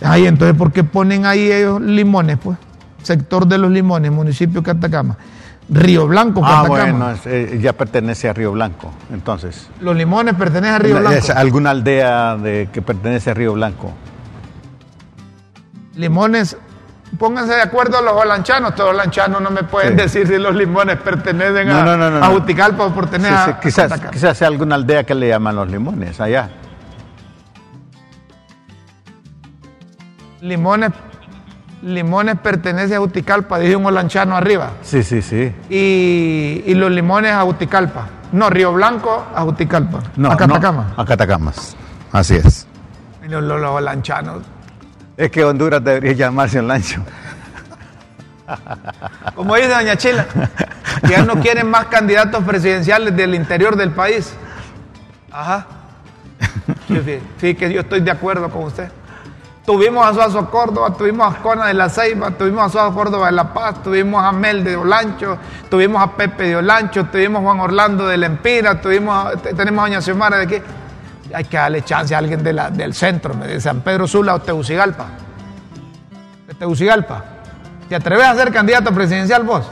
[0.03, 2.59] Ahí, entonces, ¿por qué ponen ahí ellos limones, pues?
[3.03, 5.17] Sector de los limones, municipio de Catacama.
[5.69, 6.69] Río Blanco, Ah, Catacama.
[6.99, 9.69] bueno, es- eh, ya pertenece a Río Blanco, entonces.
[9.81, 11.17] Los limones pertenecen a Río Blanco.
[11.19, 13.93] Es alguna aldea de, que pertenece a Río Blanco.
[15.95, 16.57] Limones,
[17.19, 18.75] pónganse de acuerdo los holanchanos.
[18.75, 19.97] Todos los holanchanos no me pueden Sí.
[20.03, 22.35] decir si los limones pertenecen No, a, no, no, no, a no.
[22.35, 26.21] Juticalpa o pertenecen sí, a quizás, quizás sea alguna aldea que le llaman los limones
[26.21, 26.51] allá.
[30.41, 30.91] Limones,
[31.83, 34.73] limones pertenece a Juticalpa, dice un holanchano arriba.
[34.83, 35.53] Sí, sí, sí.
[35.71, 38.07] Y, y los limones a Juticalpa.
[38.33, 40.01] No, Río Blanco a Juticalpa.
[40.17, 40.93] No, a Catacama.
[40.97, 41.77] no, a Catacamas.
[42.13, 42.67] Así es.
[43.25, 44.43] Y los, los- los holanchanos.
[45.17, 47.03] Es que Honduras debería llamarse Lancho.
[49.35, 50.27] Como dice Doña Chila,
[51.09, 54.35] ya no quieren más candidatos presidenciales del interior del país.
[55.31, 55.67] Ajá.
[57.41, 58.91] Sí, que yo estoy de acuerdo con usted.
[59.65, 63.33] Tuvimos a Suazo Córdoba, tuvimos a Cona de la Ceiba, tuvimos a Suazo Córdoba de
[63.33, 65.39] La Paz, tuvimos a Mel de Olancho,
[65.71, 69.83] tuvimos a Pepe de Olancho, tuvimos a Juan Orlando de Lempira, tuvimos a- te- tenemos
[69.83, 70.63] a Doña Xiomara de aquí.
[71.35, 74.41] Hay que darle chance a alguien de la- del centro, de San Pedro Sula o
[74.41, 75.07] Tegucigalpa.
[76.47, 77.25] De Tegucigalpa.
[77.89, 79.67] ¿Te atreves a ser candidato presidencial vos?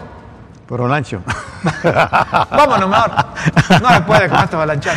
[0.68, 1.22] Pero Lancho.
[2.50, 3.10] Vámonos mejor.
[3.82, 4.96] No se puede con esto balanchar.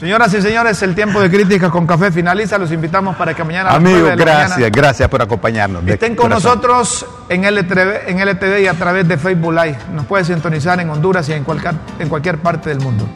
[0.00, 2.58] Señoras y señores, el tiempo de críticas con café finaliza.
[2.58, 5.86] Los invitamos para que mañana Amigos, gracias, mañana gracias por acompañarnos.
[5.86, 6.50] estén con corazón.
[6.58, 9.78] nosotros en LTV, en LTV y a través de Facebook Live.
[9.94, 13.06] Nos puede sintonizar en Honduras y en cualquier, en cualquier parte del mundo.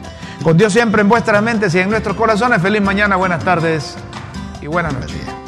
[0.43, 2.61] Con Dios siempre en vuestras mentes y en nuestros corazones.
[2.61, 3.95] Feliz mañana, buenas tardes
[4.61, 5.38] y buenas noches.